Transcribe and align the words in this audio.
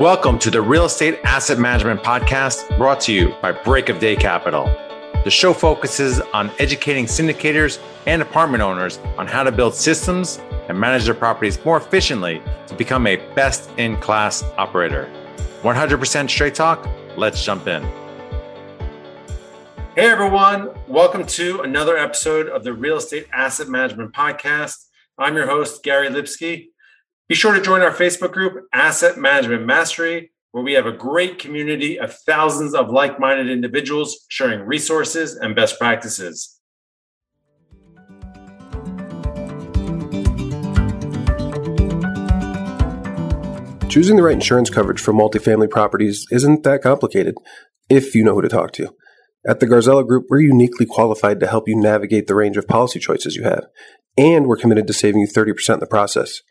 Welcome 0.00 0.38
to 0.38 0.50
the 0.50 0.62
Real 0.62 0.86
Estate 0.86 1.18
Asset 1.24 1.58
Management 1.58 2.02
Podcast 2.02 2.74
brought 2.78 3.02
to 3.02 3.12
you 3.12 3.34
by 3.42 3.52
Break 3.52 3.90
of 3.90 3.98
Day 3.98 4.16
Capital. 4.16 4.64
The 5.24 5.30
show 5.30 5.52
focuses 5.52 6.22
on 6.32 6.50
educating 6.58 7.04
syndicators 7.04 7.78
and 8.06 8.22
apartment 8.22 8.62
owners 8.62 8.96
on 9.18 9.26
how 9.26 9.42
to 9.42 9.52
build 9.52 9.74
systems 9.74 10.40
and 10.70 10.80
manage 10.80 11.04
their 11.04 11.12
properties 11.12 11.62
more 11.66 11.76
efficiently 11.76 12.40
to 12.66 12.74
become 12.76 13.06
a 13.06 13.16
best 13.34 13.68
in 13.76 13.98
class 13.98 14.42
operator. 14.56 15.06
100% 15.60 16.30
straight 16.30 16.54
talk. 16.54 16.88
Let's 17.18 17.44
jump 17.44 17.66
in. 17.66 17.82
Hey 19.96 20.08
everyone, 20.08 20.70
welcome 20.88 21.26
to 21.26 21.60
another 21.60 21.98
episode 21.98 22.48
of 22.48 22.64
the 22.64 22.72
Real 22.72 22.96
Estate 22.96 23.26
Asset 23.34 23.68
Management 23.68 24.14
Podcast. 24.14 24.86
I'm 25.18 25.36
your 25.36 25.46
host, 25.46 25.82
Gary 25.82 26.08
Lipsky. 26.08 26.69
Be 27.30 27.36
sure 27.36 27.54
to 27.54 27.60
join 27.60 27.80
our 27.80 27.92
Facebook 27.92 28.32
group, 28.32 28.66
Asset 28.72 29.16
Management 29.16 29.64
Mastery, 29.64 30.32
where 30.50 30.64
we 30.64 30.72
have 30.72 30.86
a 30.86 30.90
great 30.90 31.38
community 31.38 31.96
of 31.96 32.12
thousands 32.12 32.74
of 32.74 32.90
like 32.90 33.20
minded 33.20 33.48
individuals 33.48 34.26
sharing 34.26 34.62
resources 34.62 35.36
and 35.36 35.54
best 35.54 35.78
practices. 35.78 36.58
Choosing 43.88 44.16
the 44.16 44.24
right 44.24 44.32
insurance 44.32 44.68
coverage 44.68 45.00
for 45.00 45.12
multifamily 45.12 45.70
properties 45.70 46.26
isn't 46.32 46.64
that 46.64 46.82
complicated 46.82 47.36
if 47.88 48.16
you 48.16 48.24
know 48.24 48.34
who 48.34 48.42
to 48.42 48.48
talk 48.48 48.72
to. 48.72 48.92
At 49.46 49.60
the 49.60 49.68
Garzella 49.68 50.04
Group, 50.04 50.26
we're 50.28 50.40
uniquely 50.40 50.84
qualified 50.84 51.38
to 51.38 51.46
help 51.46 51.68
you 51.68 51.76
navigate 51.76 52.26
the 52.26 52.34
range 52.34 52.56
of 52.56 52.66
policy 52.66 52.98
choices 52.98 53.36
you 53.36 53.44
have, 53.44 53.66
and 54.18 54.48
we're 54.48 54.56
committed 54.56 54.88
to 54.88 54.92
saving 54.92 55.20
you 55.20 55.28
30% 55.28 55.74
in 55.74 55.78
the 55.78 55.86
process. 55.86 56.42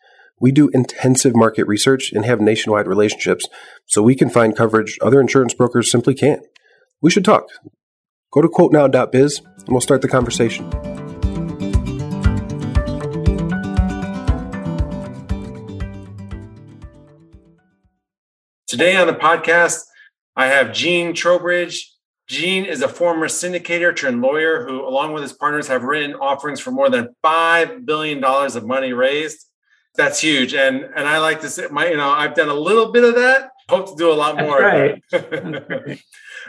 We 0.42 0.54
do 0.54 0.70
intensive 0.70 1.36
market 1.36 1.68
research 1.68 2.14
and 2.14 2.24
have 2.24 2.40
nationwide 2.40 2.88
relationships, 2.88 3.46
so 3.86 4.02
we 4.02 4.16
can 4.16 4.30
find 4.30 4.56
coverage 4.56 4.98
other 5.02 5.20
insurance 5.20 5.54
brokers 5.54 5.92
simply 5.92 6.16
can't. 6.16 6.42
We 7.02 7.12
should 7.12 7.26
talk. 7.26 7.48
Go 8.32 8.42
to 8.42 8.48
quotenow.biz 8.48 9.40
and 9.40 9.68
we'll 9.68 9.82
start 9.82 10.02
the 10.02 10.08
conversation. 10.08 10.70
Today 18.68 18.96
on 18.96 19.08
the 19.08 19.14
podcast, 19.14 19.82
I 20.38 20.48
have 20.48 20.72
Gene 20.72 21.14
Trowbridge. 21.14 21.96
Gene 22.28 22.64
is 22.64 22.82
a 22.82 22.88
former 22.88 23.28
syndicator 23.28 23.94
turned 23.94 24.22
lawyer 24.22 24.66
who, 24.66 24.88
along 24.88 25.12
with 25.12 25.24
his 25.24 25.34
partners, 25.34 25.68
have 25.68 25.84
written 25.84 26.14
offerings 26.14 26.62
for 26.62 26.72
more 26.72 26.90
than 26.90 27.10
$5 27.26 27.86
billion 27.86 28.24
of 28.24 28.66
money 28.66 28.94
raised 28.94 29.49
that's 29.96 30.22
huge. 30.22 30.54
And 30.54 30.84
and 30.96 31.08
I 31.08 31.20
like 31.20 31.42
to 31.42 31.50
say 31.50 31.68
my, 31.70 31.90
you 31.90 31.98
know, 31.98 32.10
I've 32.10 32.36
done 32.36 32.50
a 32.50 32.54
little 32.54 32.92
bit 32.92 33.04
of 33.04 33.16
that. 33.16 33.52
Hope 33.70 33.90
to 33.90 33.96
do 33.96 34.12
a 34.12 34.14
lot 34.14 34.40
more. 34.40 34.60
Right. 34.60 35.02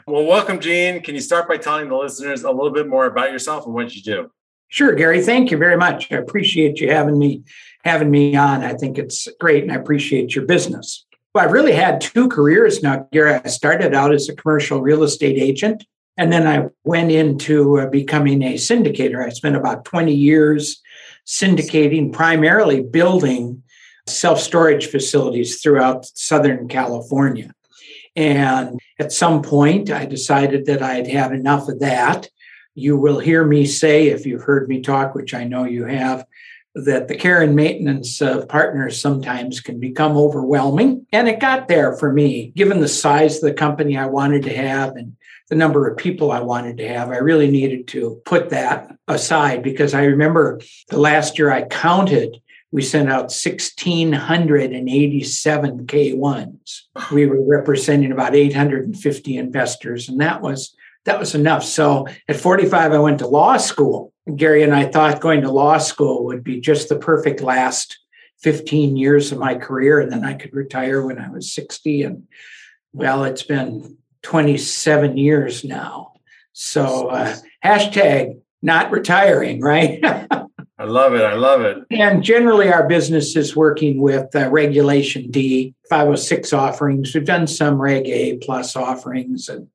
well, 0.07 0.25
welcome, 0.25 0.59
Gene. 0.59 1.03
Can 1.03 1.15
you 1.15 1.21
start 1.21 1.49
by 1.49 1.59
telling 1.59 1.89
the 1.89 1.97
listeners 1.97 2.45
a 2.45 2.51
little 2.51 2.71
bit 2.71 2.89
more 2.89 3.07
about 3.07 3.31
yourself 3.31 3.67
and 3.67 3.75
what 3.75 3.95
you 3.95 4.03
do? 4.03 4.31
Sure, 4.69 4.95
Gary. 4.95 5.21
Thank 5.21 5.51
you 5.51 5.59
very 5.59 5.77
much. 5.77 6.11
I 6.13 6.17
appreciate 6.17 6.81
you 6.81 6.91
having 6.91 7.19
me 7.19 7.43
having 7.85 8.11
me 8.11 8.37
on. 8.37 8.63
I 8.63 8.75
think 8.75 8.99
it's 8.99 9.29
great, 9.41 9.63
and 9.63 9.73
I 9.73 9.77
appreciate 9.77 10.35
your 10.35 10.47
business. 10.47 11.05
Well, 11.35 11.45
I've 11.45 11.53
really 11.53 11.73
had 11.73 12.01
two 12.01 12.29
careers 12.29 12.83
now, 12.83 13.07
Gary. 13.13 13.35
I 13.35 13.49
started 13.49 13.95
out 13.95 14.15
as 14.15 14.29
a 14.29 14.35
commercial 14.35 14.81
real 14.81 15.03
estate 15.03 15.39
agent, 15.39 15.85
and 16.17 16.33
then 16.33 16.47
I 16.47 16.69
went 16.85 17.11
into 17.11 17.79
uh, 17.79 17.87
becoming 17.87 18.43
a 18.43 18.55
syndicator. 18.55 19.25
I 19.25 19.31
spent 19.31 19.57
about 19.57 19.85
20 19.85 20.13
years 20.13 20.81
syndicating, 21.31 22.13
primarily 22.13 22.83
building 22.83 23.63
self 24.09 24.41
storage 24.41 24.87
facilities 24.87 25.63
throughout 25.63 26.05
Southern 26.15 26.67
California. 26.67 27.53
And 28.17 28.81
at 28.99 29.13
some 29.13 29.41
point, 29.41 29.91
I 29.91 30.05
decided 30.07 30.67
that 30.67 30.83
I'd 30.83 31.07
had 31.07 31.33
enough 31.33 31.69
of 31.69 31.79
that. 31.81 32.29
You 32.75 32.97
will 32.97 33.21
hear 33.21 33.45
me 33.45 33.65
say, 33.65 34.09
if 34.09 34.27
you've 34.27 34.43
heard 34.43 34.69
me 34.69 34.81
talk, 34.81 35.15
which 35.15 35.33
I 35.33 35.45
know 35.45 35.65
you 35.65 35.85
have, 35.85 36.25
that 36.75 37.07
the 37.07 37.15
care 37.15 37.43
and 37.43 37.55
maintenance 37.55 38.21
of 38.21 38.49
partners 38.49 39.01
sometimes 39.01 39.61
can 39.61 39.79
become 39.79 40.17
overwhelming. 40.17 41.07
And 41.13 41.29
it 41.29 41.41
got 41.41 41.69
there 41.69 41.97
for 41.97 42.13
me, 42.13 42.53
given 42.57 42.81
the 42.81 42.89
size 42.89 43.37
of 43.37 43.43
the 43.43 43.55
company 43.55 43.97
I 43.97 44.07
wanted 44.07 44.43
to 44.45 44.57
have 44.57 44.97
and 44.97 45.17
the 45.51 45.57
number 45.57 45.87
of 45.87 45.99
people 45.99 46.33
I 46.33 46.41
wanted 46.41 46.79
to 46.79 46.89
have. 46.89 47.11
I 47.11 47.17
really 47.17 47.51
needed 47.51 47.89
to 47.89 48.23
put 48.25 48.49
that 48.51 48.97
aside 49.09 49.63
because 49.63 49.95
I 49.95 50.05
remember 50.05 50.61
the 50.89 50.99
last 50.99 51.39
year 51.39 51.51
I 51.51 51.63
counted, 51.63 52.41
we 52.73 52.83
sent 52.83 53.11
out 53.11 53.33
1,687 53.33 55.87
K1s. 55.87 56.81
We 57.13 57.27
were 57.27 57.45
representing 57.45 58.13
about 58.13 58.37
850 58.37 59.37
investors, 59.37 60.09
and 60.09 60.21
that 60.21 60.41
was 60.41 60.73
that 61.05 61.19
was 61.19 61.35
enough. 61.35 61.65
So 61.65 62.07
at 62.29 62.37
45, 62.37 62.93
I 62.93 62.99
went 62.99 63.19
to 63.21 63.27
law 63.27 63.57
school. 63.57 64.13
Gary 64.37 64.63
and 64.63 64.75
I 64.75 64.85
thought 64.85 65.21
going 65.21 65.41
to 65.41 65.51
law 65.51 65.79
school 65.79 66.27
would 66.27 66.45
be 66.45 66.61
just 66.61 66.91
the 66.91 66.97
perfect 66.97 67.41
last 67.41 67.99
15 68.43 68.97
years 68.97 69.33
of 69.33 69.39
my 69.39 69.57
career, 69.57 69.99
and 69.99 70.13
then 70.13 70.25
I 70.25 70.35
could 70.35 70.55
retire 70.55 71.05
when 71.05 71.19
I 71.19 71.29
was 71.31 71.53
60. 71.53 72.03
And 72.03 72.29
well, 72.93 73.25
it's 73.25 73.43
been 73.43 73.97
27 74.23 75.17
years 75.17 75.65
now. 75.65 76.13
So 76.53 77.09
uh, 77.09 77.37
hashtag 77.65 78.41
not 78.63 78.91
retiring, 78.91 79.61
right? 79.61 80.01
I 80.81 80.85
love 80.85 81.15
it. 81.15 81.23
I 81.23 81.35
love 81.35 81.61
it. 81.61 81.77
And 81.91 82.23
generally, 82.23 82.73
our 82.73 82.89
business 82.89 83.37
is 83.37 83.55
working 83.55 84.01
with 84.01 84.35
uh, 84.35 84.49
Regulation 84.49 85.31
D, 85.31 85.75
506 85.91 86.55
offerings. 86.55 87.15
We've 87.15 87.25
done 87.25 87.47
some 87.47 87.81
Reg 87.81 88.09
A 88.09 88.39
plus 88.39 88.77
offerings 88.77 89.51
and 89.51 89.69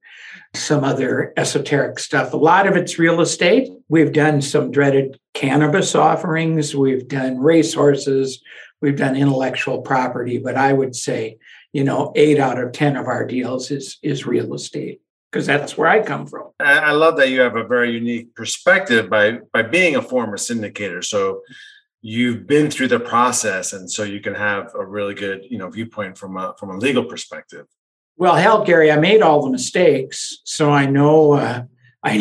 some 0.56 0.84
other 0.84 1.32
esoteric 1.38 2.00
stuff. 2.00 2.34
A 2.34 2.38
lot 2.38 2.66
of 2.66 2.76
it's 2.76 2.98
real 2.98 3.22
estate. 3.22 3.70
We've 3.88 4.12
done 4.12 4.42
some 4.42 4.72
dreaded 4.72 5.20
cannabis 5.36 5.94
offerings. 5.94 6.76
We've 6.76 7.08
done 7.08 7.38
racehorses. 7.38 8.42
We've 8.82 8.98
done 8.98 9.16
intellectual 9.16 9.82
property. 9.82 10.40
But 10.40 10.56
I 10.56 10.74
would 10.74 10.96
say 10.96 11.38
you 11.76 11.84
know, 11.84 12.14
eight 12.16 12.40
out 12.40 12.58
of 12.58 12.72
10 12.72 12.96
of 12.96 13.06
our 13.06 13.26
deals 13.26 13.70
is, 13.70 13.98
is 14.02 14.26
real 14.26 14.54
estate 14.54 15.02
because 15.30 15.46
that's 15.46 15.78
where 15.78 15.90
I 15.90 16.02
come 16.02 16.26
from. 16.26 16.52
I 16.58 16.94
love 16.94 17.18
that 17.18 17.28
you 17.28 17.42
have 17.42 17.58
a 17.58 17.68
very 17.68 17.92
unique 17.92 18.34
perspective 18.34 19.10
by, 19.10 19.40
by 19.52 19.62
being 19.64 19.98
a 19.98 20.02
former 20.02 20.38
syndicator. 20.38 21.04
So 21.04 21.42
you've 22.02 22.48
been 22.48 22.72
through 22.72 22.88
the 22.88 23.02
process 23.02 23.74
and 23.74 23.92
so 23.92 24.04
you 24.04 24.22
can 24.22 24.36
have 24.36 24.72
a 24.74 24.86
really 24.86 25.16
good, 25.16 25.44
you 25.50 25.58
know, 25.58 25.70
viewpoint 25.70 26.18
from 26.18 26.38
a, 26.38 26.56
from 26.58 26.70
a 26.70 26.78
legal 26.78 27.04
perspective. 27.04 27.66
Well, 28.16 28.36
hell, 28.36 28.64
Gary, 28.64 28.90
I 28.90 28.96
made 28.96 29.22
all 29.22 29.44
the 29.44 29.52
mistakes. 29.52 30.38
So 30.46 30.72
I 30.72 30.86
know, 30.86 31.34
uh, 31.34 31.64
I 32.06 32.20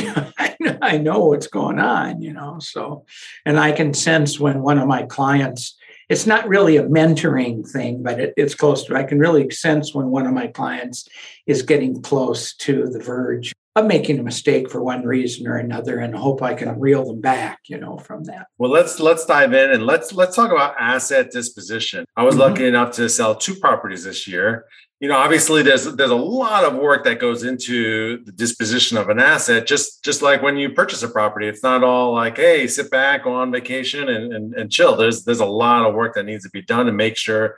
know, 0.59 0.79
I 0.83 0.99
know 0.99 1.27
what's 1.27 1.47
going 1.47 1.79
on, 1.79 2.23
you 2.23 2.33
know. 2.33 2.59
So, 2.59 3.07
and 3.47 3.61
I 3.61 3.71
can 3.71 3.95
sense 3.95 4.41
when 4.41 4.63
one 4.63 4.81
of 4.81 4.89
my 4.89 5.05
clients 5.05 5.77
it's 6.09 6.27
not 6.27 6.49
really 6.49 6.77
a 6.77 6.85
mentoring 6.85 7.69
thing, 7.69 8.03
but 8.03 8.21
it, 8.21 8.35
it's 8.37 8.55
close 8.55 8.85
to. 8.85 8.97
I 8.97 9.05
can 9.05 9.19
really 9.19 9.51
sense 9.51 9.95
when 9.95 10.09
one 10.09 10.27
of 10.27 10.33
my 10.33 10.49
clients 10.49 11.09
is 11.47 11.63
getting 11.63 12.03
close 12.03 12.55
to 12.57 12.87
the 12.87 13.01
verge 13.01 13.53
of 13.77 13.87
making 13.87 14.21
a 14.21 14.23
mistake 14.23 14.71
for 14.71 14.83
one 14.83 15.05
reason 15.05 15.49
or 15.49 15.57
another, 15.57 15.99
and 15.99 16.15
hope 16.15 16.43
I 16.43 16.55
can 16.55 16.79
reel 16.79 17.05
them 17.05 17.21
back, 17.21 17.61
you 17.67 17.79
know, 17.79 17.99
from 17.99 18.25
that. 18.25 18.47
Well, 18.59 18.71
let's 18.71 19.01
let's 19.01 19.25
dive 19.27 19.53
in 19.53 19.73
and 19.73 19.85
let's 19.85 20.13
let's 20.13 20.37
talk 20.37 20.53
about 20.53 20.77
asset 20.79 21.33
disposition. 21.33 22.05
I 22.17 22.23
was 22.23 22.35
mm-hmm. 22.35 22.43
lucky 22.43 22.67
enough 22.67 22.93
to 22.93 23.09
sell 23.09 23.35
two 23.35 23.57
properties 23.57 24.05
this 24.05 24.29
year, 24.29 24.67
you 25.01 25.09
know 25.09 25.17
obviously 25.17 25.63
there's 25.63 25.85
there's 25.97 26.11
a 26.11 26.17
lot 26.17 26.65
of 26.65 26.77
work 26.77 27.05
that 27.05 27.19
goes 27.19 27.43
into 27.43 28.25
the 28.25 28.33
disposition 28.33 28.97
of 28.97 29.09
an 29.09 29.19
asset 29.19 29.67
just 29.67 30.05
just 30.05 30.23
like 30.23 30.43
when 30.43 30.57
you 30.57 30.71
purchase 30.71 31.03
a 31.03 31.09
property. 31.09 31.49
It's 31.49 31.63
not 31.63 31.83
all 31.83 32.15
like 32.15 32.37
hey 32.37 32.67
sit 32.67 32.91
back 32.91 33.25
go 33.25 33.35
on 33.35 33.51
vacation 33.51 34.09
and, 34.09 34.33
and, 34.33 34.55
and 34.55 34.71
chill. 34.71 34.97
There's 34.97 35.25
there's 35.25 35.41
a 35.41 35.47
lot 35.47 35.85
of 35.85 35.95
work 35.95 36.15
that 36.15 36.25
needs 36.25 36.45
to 36.45 36.51
be 36.51 36.63
done 36.63 36.87
to 36.87 36.93
make 36.93 37.17
sure 37.17 37.57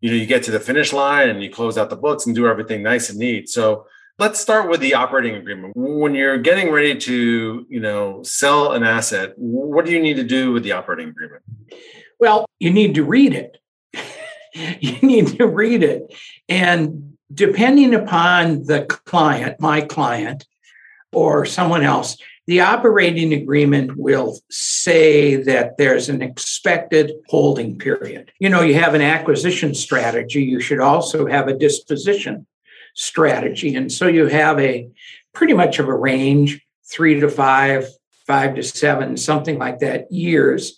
you 0.00 0.10
know 0.10 0.16
you 0.16 0.26
get 0.26 0.42
to 0.44 0.50
the 0.50 0.60
finish 0.60 0.92
line 0.92 1.28
and 1.28 1.42
you 1.42 1.50
close 1.50 1.76
out 1.76 1.90
the 1.90 1.96
books 1.96 2.26
and 2.26 2.34
do 2.34 2.46
everything 2.46 2.82
nice 2.82 3.10
and 3.10 3.18
neat. 3.18 3.48
So 3.48 3.86
let's 4.18 4.38
start 4.38 4.70
with 4.70 4.80
the 4.80 4.94
operating 4.94 5.34
agreement. 5.34 5.74
When 5.76 6.14
you're 6.14 6.38
getting 6.38 6.70
ready 6.70 6.96
to 6.96 7.66
you 7.68 7.80
know 7.80 8.22
sell 8.22 8.72
an 8.72 8.84
asset 8.84 9.32
what 9.36 9.84
do 9.84 9.92
you 9.92 10.00
need 10.00 10.16
to 10.16 10.24
do 10.24 10.52
with 10.52 10.62
the 10.62 10.72
operating 10.72 11.08
agreement? 11.08 11.42
Well 12.20 12.46
you 12.60 12.70
need 12.70 12.94
to 12.94 13.04
read 13.04 13.34
it 13.34 13.58
you 14.80 14.98
need 15.02 15.38
to 15.38 15.46
read 15.46 15.82
it. 15.82 16.14
And 16.48 17.16
depending 17.32 17.94
upon 17.94 18.64
the 18.64 18.84
client, 18.84 19.60
my 19.60 19.80
client, 19.80 20.46
or 21.12 21.44
someone 21.44 21.82
else, 21.82 22.16
the 22.46 22.60
operating 22.60 23.32
agreement 23.32 23.96
will 23.96 24.38
say 24.50 25.36
that 25.36 25.76
there's 25.78 26.08
an 26.08 26.22
expected 26.22 27.12
holding 27.28 27.78
period. 27.78 28.32
You 28.40 28.48
know, 28.48 28.62
you 28.62 28.74
have 28.74 28.94
an 28.94 29.02
acquisition 29.02 29.74
strategy, 29.74 30.42
you 30.42 30.60
should 30.60 30.80
also 30.80 31.26
have 31.26 31.48
a 31.48 31.56
disposition 31.56 32.46
strategy. 32.94 33.74
And 33.74 33.90
so 33.90 34.06
you 34.06 34.26
have 34.26 34.58
a 34.58 34.88
pretty 35.32 35.54
much 35.54 35.78
of 35.78 35.88
a 35.88 35.94
range 35.94 36.60
three 36.84 37.20
to 37.20 37.28
five, 37.28 37.86
five 38.26 38.56
to 38.56 38.62
seven, 38.62 39.16
something 39.16 39.58
like 39.58 39.78
that 39.78 40.10
years. 40.10 40.76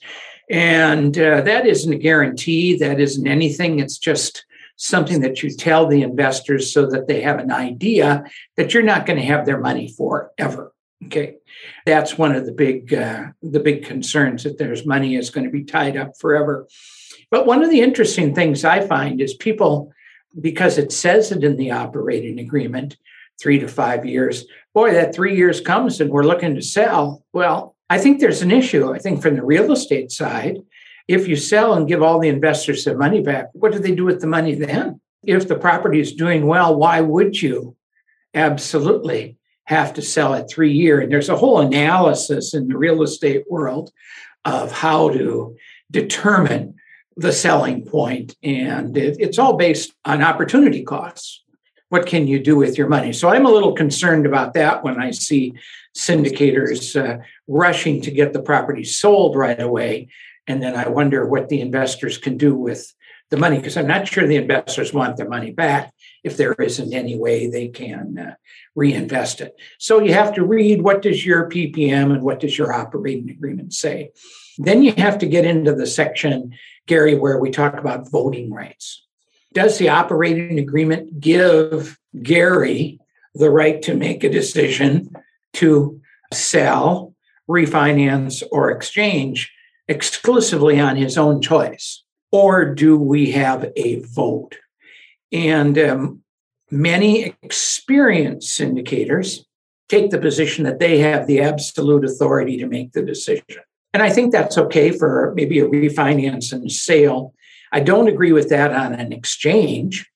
And 0.51 1.17
uh, 1.19 1.41
that 1.43 1.67
isn't 1.67 1.93
a 1.93 1.99
guarantee. 1.99 2.77
That 2.77 3.01
isn't 3.01 3.27
anything. 3.27 3.79
It's 3.79 3.99
just 3.99 4.45
something 4.77 5.21
that 5.21 5.43
you 5.43 5.51
tell 5.51 5.87
the 5.87 6.03
investors 6.03 6.73
so 6.73 6.87
that 6.87 7.07
they 7.07 7.23
have 7.23 7.39
an 7.39 7.53
idea 7.53 8.25
that 8.57 8.75
you're 8.75 8.83
not 8.83 9.07
going 9.07 9.19
to 9.19 9.27
have 9.27 9.47
their 9.47 9.61
money 9.61 9.89
forever. 9.89 10.73
Okay, 11.07 11.37
that's 11.85 12.17
one 12.17 12.35
of 12.35 12.47
the 12.47 12.53
big 12.53 12.95
uh, 12.95 13.27
the 13.43 13.61
big 13.61 13.85
concerns 13.85 14.45
that 14.45 14.59
there's 14.59 14.87
money 14.87 15.17
is 15.17 15.31
going 15.31 15.45
to 15.45 15.51
be 15.51 15.65
tied 15.65 15.97
up 15.97 16.17
forever. 16.19 16.67
But 17.31 17.47
one 17.47 17.63
of 17.63 17.71
the 17.71 17.81
interesting 17.81 18.35
things 18.35 18.65
I 18.65 18.87
find 18.87 19.21
is 19.21 19.35
people, 19.35 19.93
because 20.41 20.79
it 20.79 20.93
says 20.93 21.31
it 21.31 21.45
in 21.45 21.57
the 21.57 21.73
operating 21.73 22.39
agreement, 22.39 22.97
three 23.41 23.59
to 23.59 23.69
five 23.69 24.07
years. 24.07 24.47
Boy, 24.73 24.93
that 24.93 25.15
three 25.15 25.37
years 25.37 25.61
comes 25.61 26.01
and 26.01 26.11
we're 26.11 26.25
looking 26.25 26.55
to 26.55 26.63
sell. 26.63 27.25
Well, 27.33 27.74
I 27.91 27.99
think 27.99 28.21
there's 28.21 28.43
an 28.43 28.51
issue. 28.51 28.93
I 28.93 28.99
think 28.99 29.23
from 29.23 29.37
the 29.37 29.45
real 29.45 29.71
estate 29.73 30.11
side, 30.11 30.59
if 31.07 31.29
you 31.29 31.37
sell 31.37 31.75
and 31.75 31.89
give 31.89 32.03
all 32.03 32.19
the 32.19 32.29
investors 32.29 32.85
their 32.85 32.97
money 32.97 33.21
back, 33.21 33.49
what 33.53 33.73
do 33.73 33.79
they 33.79 33.95
do 33.95 34.05
with 34.05 34.21
the 34.21 34.27
money 34.27 34.55
then? 34.55 35.01
If 35.23 35.49
the 35.49 35.57
property 35.57 36.01
is 36.01 36.15
doing 36.15 36.47
well, 36.47 36.77
why 36.77 37.01
would 37.01 37.41
you 37.41 37.77
absolutely 38.35 39.37
have 39.65 39.95
to 39.95 40.03
sell 40.03 40.35
at 40.35 40.49
three 40.49 40.73
year? 40.73 41.01
And 41.01 41.13
there's 41.13 41.29
a 41.29 41.37
whole 41.37 41.61
analysis 41.61 42.55
in 42.55 42.69
the 42.69 42.77
real 42.77 43.03
estate 43.03 43.45
world 43.51 43.93
of 44.45 44.73
how 44.73 45.11
to 45.11 45.57
determine 45.91 46.75
the 47.17 47.33
selling 47.33 47.85
point, 47.85 48.35
and 48.43 48.97
it, 48.97 49.17
it's 49.21 49.39
all 49.39 49.57
based 49.57 49.93
on 50.05 50.23
opportunity 50.23 50.83
costs. 50.83 51.44
What 51.95 52.07
can 52.07 52.27
you 52.27 52.41
do 52.41 52.57
with 52.57 52.77
your 52.77 52.89
money? 52.89 53.13
So 53.13 53.29
I'm 53.29 53.47
a 53.47 53.53
little 53.53 53.73
concerned 53.73 54.27
about 54.27 54.55
that 54.55 54.83
when 54.83 55.01
I 55.01 55.13
see 55.13 55.55
syndicators 55.97 57.01
uh, 57.01 57.23
rushing 57.47 58.01
to 58.01 58.11
get 58.11 58.33
the 58.33 58.43
property 58.43 58.83
sold 58.83 59.37
right 59.37 59.61
away 59.61 60.09
and 60.49 60.61
then 60.61 60.75
I 60.75 60.89
wonder 60.89 61.25
what 61.25 61.49
the 61.49 61.61
investors 61.61 62.19
can 62.19 62.37
do 62.37 62.57
with 62.57 62.93
the 63.31 63.37
money 63.37 63.59
because 63.59 63.77
I'm 63.77 63.87
not 63.87 64.09
sure 64.09 64.27
the 64.27 64.35
investors 64.35 64.93
want 64.93 65.17
their 65.17 65.29
money 65.29 65.53
back 65.53 65.95
if 66.25 66.37
there 66.37 66.55
isn't 66.55 66.93
any 66.93 67.17
way 67.17 67.49
they 67.49 67.69
can 67.69 68.19
uh, 68.19 68.35
reinvest 68.75 69.41
it. 69.41 69.55
So 69.79 70.01
you 70.01 70.15
have 70.15 70.35
to 70.35 70.45
read 70.45 70.83
what 70.83 71.01
does 71.01 71.25
your 71.25 71.49
PPM 71.49 72.13
and 72.13 72.23
what 72.23 72.41
does 72.41 72.59
your 72.59 72.73
operating 72.73 73.31
agreement 73.31 73.73
say. 73.73 74.11
Then 74.59 74.83
you 74.83 74.95
have 74.99 75.19
to 75.19 75.27
get 75.27 75.47
into 75.47 75.73
the 75.73 75.87
section, 75.87 76.55
Gary, 76.89 77.15
where 77.15 77.39
we 77.39 77.53
talk 77.53 77.79
about 77.79 78.11
voting 78.11 78.53
rights. 78.53 79.04
Does 79.55 79.79
the 79.79 79.89
operating 79.89 80.59
agreement 80.59 81.21
give 81.21 81.99
Gary 82.23 83.01
the 83.35 83.51
right 83.51 83.81
to 83.83 83.95
make 83.95 84.23
a 84.23 84.29
decision 84.29 85.15
to 85.55 86.01
sell, 86.33 87.15
refinance, 87.49 88.43
or 88.51 88.71
exchange 88.71 89.53
exclusively 89.89 90.81
on 90.81 90.97
his 90.97 91.17
own 91.17 91.41
choice? 91.41 92.03
Or 92.33 92.75
do 92.75 92.99
we 92.99 93.31
have 93.31 93.71
a 93.77 94.01
vote? 94.01 94.57
And 95.33 95.79
um, 95.79 96.23
many 96.71 97.37
experienced 97.43 98.59
syndicators 98.59 99.45
take 99.89 100.11
the 100.11 100.19
position 100.19 100.65
that 100.65 100.81
they 100.81 100.99
have 100.99 101.27
the 101.27 101.41
absolute 101.41 102.05
authority 102.05 102.57
to 102.59 102.67
make 102.67 102.93
the 102.93 103.03
decision. 103.03 103.45
And 103.93 104.03
I 104.03 104.11
think 104.11 104.33
that's 104.33 104.59
okay 104.59 104.91
for 104.91 105.33
maybe 105.37 105.61
a 105.61 105.69
refinance 105.69 106.53
and 106.53 106.71
sale. 106.71 107.35
I 107.75 107.81
don't 107.81 108.07
agree 108.07 108.31
with 108.31 108.51
that 108.51 108.73
on 108.73 108.95
an 108.95 109.13
exchange 109.13 110.09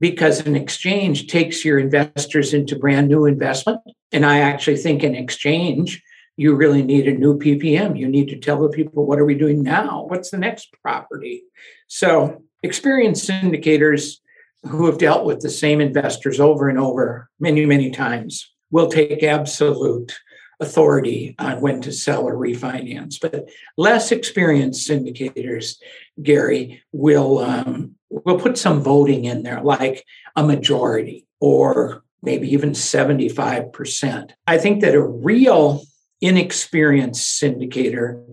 because 0.00 0.44
an 0.44 0.56
exchange 0.56 1.28
takes 1.28 1.64
your 1.64 1.78
investors 1.78 2.52
into 2.52 2.76
brand 2.76 3.06
new 3.06 3.24
investment. 3.24 3.80
And 4.10 4.26
I 4.26 4.40
actually 4.40 4.78
think 4.78 5.04
an 5.04 5.14
exchange 5.14 6.02
you 6.36 6.56
really 6.56 6.82
need 6.82 7.06
a 7.06 7.12
new 7.12 7.38
PPM. 7.38 7.96
You 7.96 8.08
need 8.08 8.28
to 8.28 8.38
tell 8.38 8.60
the 8.60 8.68
people, 8.68 9.06
what 9.06 9.20
are 9.20 9.24
we 9.24 9.36
doing 9.36 9.62
now? 9.62 10.06
What's 10.08 10.30
the 10.30 10.38
next 10.38 10.72
property? 10.82 11.44
So, 11.86 12.42
experienced 12.64 13.28
syndicators 13.28 14.16
who 14.64 14.86
have 14.86 14.98
dealt 14.98 15.24
with 15.24 15.40
the 15.40 15.50
same 15.50 15.80
investors 15.80 16.40
over 16.40 16.68
and 16.68 16.78
over 16.78 17.28
many, 17.38 17.64
many 17.64 17.90
times 17.90 18.52
will 18.72 18.88
take 18.88 19.22
absolute 19.22 20.18
authority 20.60 21.34
on 21.38 21.60
when 21.60 21.80
to 21.82 21.92
sell 21.92 22.26
or 22.26 22.34
refinance. 22.34 23.20
But 23.20 23.48
less 23.76 24.12
experienced 24.12 24.88
syndicators, 24.88 25.76
Gary, 26.22 26.82
will 26.92 27.38
um, 27.38 27.94
will 28.10 28.38
put 28.38 28.58
some 28.58 28.82
voting 28.82 29.24
in 29.24 29.42
there, 29.42 29.62
like 29.62 30.04
a 30.36 30.42
majority 30.42 31.26
or 31.40 32.02
maybe 32.22 32.52
even 32.52 32.70
75%. 32.70 34.30
I 34.46 34.58
think 34.58 34.80
that 34.80 34.94
a 34.94 35.02
real 35.02 35.82
inexperienced 36.20 37.40
syndicator 37.40 38.24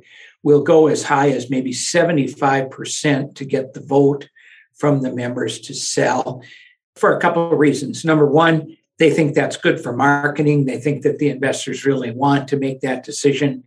will 0.41 0.63
go 0.63 0.87
as 0.87 1.03
high 1.03 1.29
as 1.29 1.49
maybe 1.49 1.71
75% 1.71 3.35
to 3.35 3.45
get 3.45 3.73
the 3.73 3.81
vote 3.81 4.29
from 4.75 5.01
the 5.01 5.13
members 5.13 5.59
to 5.61 5.73
sell 5.73 6.43
for 6.95 7.15
a 7.15 7.19
couple 7.19 7.51
of 7.51 7.59
reasons. 7.59 8.05
Number 8.05 8.25
one, 8.25 8.77
they 8.99 9.11
think 9.11 9.35
that's 9.35 9.57
good 9.57 9.81
for 9.81 9.93
marketing. 9.93 10.65
They 10.65 10.79
think 10.79 11.03
that 11.03 11.19
the 11.19 11.29
investors 11.29 11.85
really 11.85 12.11
want 12.11 12.47
to 12.49 12.57
make 12.57 12.81
that 12.81 13.03
decision. 13.03 13.63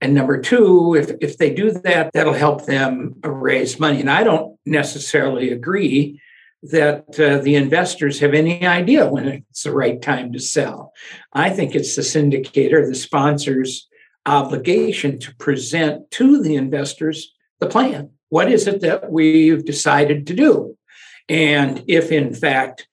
And 0.00 0.14
number 0.14 0.40
two, 0.40 0.94
if, 0.94 1.12
if 1.20 1.38
they 1.38 1.54
do 1.54 1.70
that, 1.70 2.12
that'll 2.12 2.34
help 2.34 2.66
them 2.66 3.14
raise 3.24 3.78
money. 3.78 4.00
And 4.00 4.10
I 4.10 4.24
don't 4.24 4.58
necessarily 4.66 5.50
agree 5.50 6.20
that 6.64 7.20
uh, 7.20 7.38
the 7.38 7.54
investors 7.54 8.20
have 8.20 8.34
any 8.34 8.66
idea 8.66 9.08
when 9.08 9.28
it's 9.28 9.62
the 9.62 9.72
right 9.72 10.00
time 10.00 10.32
to 10.32 10.40
sell. 10.40 10.92
I 11.32 11.50
think 11.50 11.74
it's 11.74 11.94
the 11.94 12.02
syndicator, 12.02 12.86
the 12.86 12.94
sponsor's 12.94 13.88
obligation 14.26 15.18
to 15.20 15.34
present 15.36 16.10
to 16.12 16.42
the 16.42 16.56
investors 16.56 17.34
the 17.60 17.66
plan. 17.66 18.10
What 18.30 18.50
is 18.50 18.66
it 18.66 18.80
that 18.80 19.12
we've 19.12 19.64
decided 19.64 20.26
to 20.26 20.34
do? 20.34 20.76
And 21.28 21.84
if 21.86 22.10
in 22.10 22.34
fact 22.34 22.88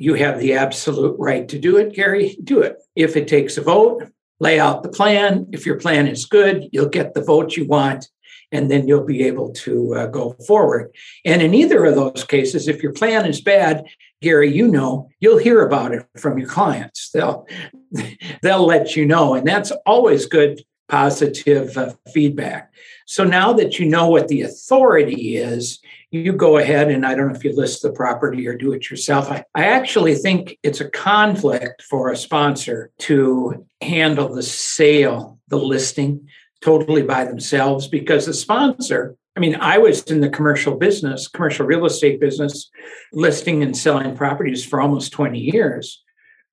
you 0.00 0.14
have 0.14 0.40
the 0.40 0.54
absolute 0.54 1.14
right 1.18 1.46
to 1.46 1.58
do 1.58 1.76
it, 1.76 1.92
Gary, 1.92 2.38
do 2.42 2.62
it. 2.62 2.78
If 2.96 3.18
it 3.18 3.28
takes 3.28 3.58
a 3.58 3.60
vote, 3.60 4.10
lay 4.40 4.58
out 4.58 4.82
the 4.82 4.88
plan. 4.88 5.46
If 5.52 5.66
your 5.66 5.78
plan 5.78 6.08
is 6.08 6.24
good, 6.24 6.70
you'll 6.72 6.88
get 6.88 7.12
the 7.12 7.22
vote 7.22 7.54
you 7.54 7.66
want 7.66 8.08
and 8.50 8.70
then 8.70 8.88
you'll 8.88 9.04
be 9.04 9.24
able 9.24 9.52
to 9.52 9.94
uh, 9.94 10.06
go 10.06 10.32
forward. 10.46 10.90
And 11.26 11.42
in 11.42 11.52
either 11.52 11.84
of 11.84 11.96
those 11.96 12.24
cases, 12.24 12.66
if 12.66 12.82
your 12.82 12.94
plan 12.94 13.26
is 13.26 13.42
bad, 13.42 13.84
Gary, 14.22 14.50
you 14.50 14.68
know, 14.68 15.10
you'll 15.20 15.36
hear 15.36 15.66
about 15.66 15.92
it 15.92 16.06
from 16.16 16.38
your 16.38 16.48
clients. 16.48 17.10
They'll 17.10 17.46
they'll 18.42 18.66
let 18.66 18.96
you 18.96 19.04
know, 19.04 19.34
and 19.34 19.46
that's 19.46 19.70
always 19.84 20.24
good 20.24 20.62
positive 20.88 21.76
uh, 21.76 21.92
feedback. 22.12 22.72
So 23.06 23.22
now 23.24 23.52
that 23.52 23.78
you 23.78 23.86
know 23.86 24.08
what 24.08 24.28
the 24.28 24.42
authority 24.42 25.36
is, 25.36 25.78
you 26.10 26.32
go 26.32 26.58
ahead 26.58 26.90
and 26.90 27.06
I 27.06 27.14
don't 27.14 27.28
know 27.28 27.34
if 27.34 27.44
you 27.44 27.54
list 27.54 27.82
the 27.82 27.92
property 27.92 28.46
or 28.48 28.56
do 28.56 28.72
it 28.72 28.90
yourself. 28.90 29.30
I, 29.30 29.44
I 29.54 29.64
actually 29.66 30.16
think 30.16 30.58
it's 30.62 30.80
a 30.80 30.90
conflict 30.90 31.82
for 31.82 32.10
a 32.10 32.16
sponsor 32.16 32.90
to 33.00 33.66
handle 33.80 34.34
the 34.34 34.42
sale, 34.42 35.38
the 35.48 35.56
listing 35.58 36.28
totally 36.60 37.02
by 37.02 37.24
themselves 37.24 37.86
because 37.86 38.26
the 38.26 38.34
sponsor, 38.34 39.16
I 39.36 39.40
mean, 39.40 39.54
I 39.54 39.78
was 39.78 40.02
in 40.02 40.20
the 40.20 40.28
commercial 40.28 40.76
business, 40.76 41.28
commercial 41.28 41.64
real 41.64 41.86
estate 41.86 42.20
business, 42.20 42.68
listing 43.12 43.62
and 43.62 43.76
selling 43.76 44.16
properties 44.16 44.64
for 44.64 44.80
almost 44.80 45.12
20 45.12 45.38
years. 45.38 46.02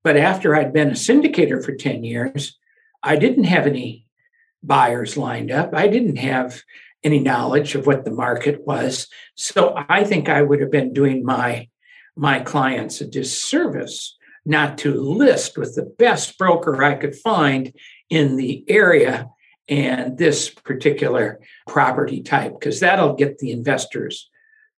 But 0.03 0.17
after 0.17 0.55
I'd 0.55 0.72
been 0.72 0.89
a 0.89 0.93
syndicator 0.93 1.65
for 1.65 1.74
10 1.74 2.03
years, 2.03 2.58
I 3.01 3.15
didn't 3.15 3.46
have 3.46 3.65
any 3.65 4.05
buyers 4.63 5.17
lined 5.17 5.51
up. 5.51 5.74
I 5.74 5.88
didn't 5.88 6.17
have 6.17 6.62
any 7.04 7.20
knowledge 7.20 7.75
of 7.75 7.88
what 7.88 8.06
the 8.06 8.12
market 8.12 8.66
was. 8.66 9.08
So 9.36 9.74
I 9.89 10.04
think 10.04 10.30
I 10.30 10.42
would 10.42 10.62
have 10.62 10.72
been 10.72 10.94
doing 10.94 11.24
my 11.24 11.70
my 12.16 12.39
clients 12.39 13.00
a 13.00 13.08
disservice 13.08 14.18
not 14.44 14.77
to 14.80 14.94
list 14.94 15.58
with 15.58 15.75
the 15.75 15.84
best 15.84 16.38
broker 16.38 16.84
I 16.84 16.96
could 16.96 17.16
find 17.16 17.74
in 18.10 18.38
the 18.38 18.63
area 18.68 19.30
and 19.68 20.18
this 20.18 20.50
particular 20.50 21.39
property 21.68 22.22
type, 22.22 22.54
because 22.60 22.80
that'll 22.80 23.13
get 23.13 23.38
the 23.38 23.51
investors 23.51 24.30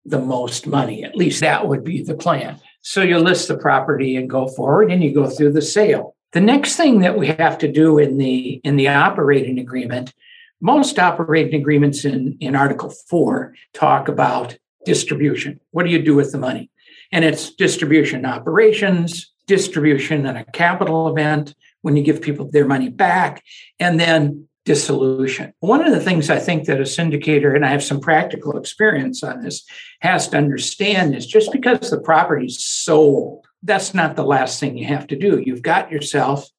the 0.06 0.20
most 0.20 0.66
money. 0.66 1.04
At 1.04 1.18
least 1.18 1.42
that 1.42 1.68
would 1.68 1.84
be 1.84 2.02
the 2.02 2.16
plan. 2.16 2.60
So 2.82 3.02
you 3.02 3.20
list 3.20 3.50
the 3.50 3.58
property 3.58 4.16
and 4.16 4.30
go 4.30 4.48
forward 4.48 4.90
and 4.90 5.04
you 5.04 5.14
go 5.14 5.30
through 5.30 5.52
the 5.52 5.62
sale. 5.62 6.16
The 6.32 6.42
next 6.42 6.78
thing 6.78 7.00
that 7.00 7.18
we 7.18 7.28
have 7.28 7.58
to 7.60 7.72
do 7.72 8.00
in 8.00 8.18
the 8.18 8.62
in 8.64 8.78
the 8.78 8.88
operating 8.88 9.60
agreement, 9.60 10.14
most 10.62 11.00
operating 11.00 11.60
agreements 11.60 12.06
in, 12.06 12.38
in 12.40 12.56
Article 12.56 12.90
4 13.10 13.54
talk 13.74 14.08
about 14.08 14.58
distribution. 14.86 15.60
What 15.72 15.84
do 15.84 15.90
you 15.90 16.02
do 16.02 16.16
with 16.16 16.32
the 16.32 16.38
money? 16.38 16.72
And 17.12 17.24
it's 17.24 17.54
distribution 17.54 18.26
operations, 18.26 19.32
distribution 19.46 20.26
and 20.26 20.38
a 20.38 20.46
capital 20.46 21.08
event 21.08 21.56
when 21.82 21.96
you 21.96 22.04
give 22.04 22.22
people 22.22 22.50
their 22.50 22.66
money 22.66 22.90
back, 22.90 23.44
and 23.80 24.00
then 24.00 24.48
dissolution. 24.66 25.54
One 25.62 25.86
of 25.86 25.94
the 25.94 26.02
things 26.02 26.30
I 26.30 26.40
think 26.40 26.66
that 26.66 26.80
a 26.80 26.84
syndicator, 26.84 27.56
and 27.56 27.66
I 27.66 27.70
have 27.70 27.84
some 27.84 28.02
practical 28.02 28.58
experience 28.58 29.24
on 29.24 29.42
this, 29.42 29.66
has 30.02 30.28
to 30.30 30.38
understand 30.38 31.16
is 31.16 31.26
just 31.26 31.54
because 31.54 31.90
the 31.90 32.02
property's 32.02 32.60
sold, 32.60 33.46
that's 33.64 33.94
not 33.94 34.18
the 34.18 34.26
last 34.26 34.60
thing 34.60 34.78
you 34.78 34.86
have 34.86 35.08
to 35.08 35.16
do. 35.16 35.40
You've 35.40 35.62
got 35.62 35.90
yourself 35.92 36.50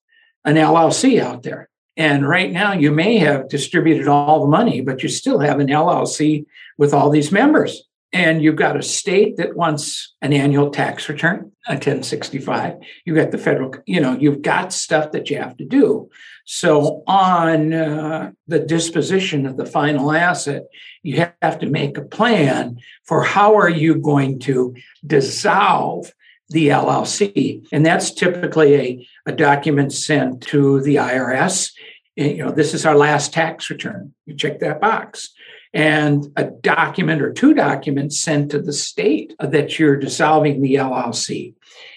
an 0.47 0.55
LLC 0.55 1.21
out 1.21 1.43
there. 1.43 1.68
And 1.99 2.27
right 2.27 2.53
now, 2.53 2.73
you 2.73 2.93
may 2.93 3.19
have 3.19 3.49
distributed 3.49 4.07
all 4.07 4.41
the 4.41 4.51
money, 4.51 4.81
but 4.81 5.03
you 5.03 5.09
still 5.09 5.41
have 5.41 5.59
an 5.59 5.67
LLC 5.67 6.47
with 6.79 6.95
all 6.95 7.11
these 7.11 7.33
members. 7.33 7.83
And 8.13 8.41
you've 8.41 8.57
got 8.57 8.77
a 8.77 8.83
state 8.83 9.37
that 9.37 9.57
wants 9.57 10.15
an 10.23 10.33
annual 10.33 10.71
tax 10.71 11.09
return, 11.09 11.53
a 11.67 11.73
1065. 11.73 12.77
You've 13.05 13.17
got 13.17 13.33
the 13.33 13.37
federal, 13.37 13.75
you 13.85 14.01
know, 14.01 14.17
you've 14.17 14.43
got 14.43 14.73
stuff 14.73 15.11
that 15.13 15.29
you 15.29 15.39
have 15.39 15.57
to 15.59 15.65
do. 15.65 16.09
So 16.47 17.03
on 17.07 17.75
uh, 17.75 18.31
the 18.47 18.61
disposition 18.61 19.45
of 19.45 19.57
the 19.59 19.67
final 19.67 20.13
asset, 20.13 20.63
you 21.03 21.27
have 21.43 21.59
to 21.59 21.67
make 21.67 21.99
a 21.99 22.05
plan 22.05 22.79
for 23.05 23.25
how 23.25 23.57
are 23.57 23.69
you 23.69 23.97
going 23.97 24.39
to 24.41 24.75
dissolve 25.05 26.15
the 26.51 26.69
LLC. 26.69 27.67
And 27.73 27.85
that's 27.85 28.11
typically 28.11 28.75
a, 28.75 29.09
a 29.27 29.33
document 29.33 29.93
sent 29.93 30.41
to 30.45 30.81
the 30.81 30.97
IRS. 30.97 31.73
You 32.19 32.45
know, 32.45 32.51
this 32.51 32.75
is 32.75 32.85
our 32.85 32.97
last 32.97 33.33
tax 33.33 33.71
return. 33.71 34.13
You 34.27 34.35
check 34.35 34.59
that 34.59 34.81
box 34.81 35.31
and 35.73 36.27
a 36.35 36.45
document 36.45 37.23
or 37.23 37.33
two 37.33 37.55
documents 37.55 38.21
sent 38.21 38.51
to 38.51 38.61
the 38.61 38.73
state 38.73 39.37
that 39.39 39.79
you're 39.79 39.97
dissolving 39.97 40.61
the 40.61 40.75
LLC. 40.75 41.55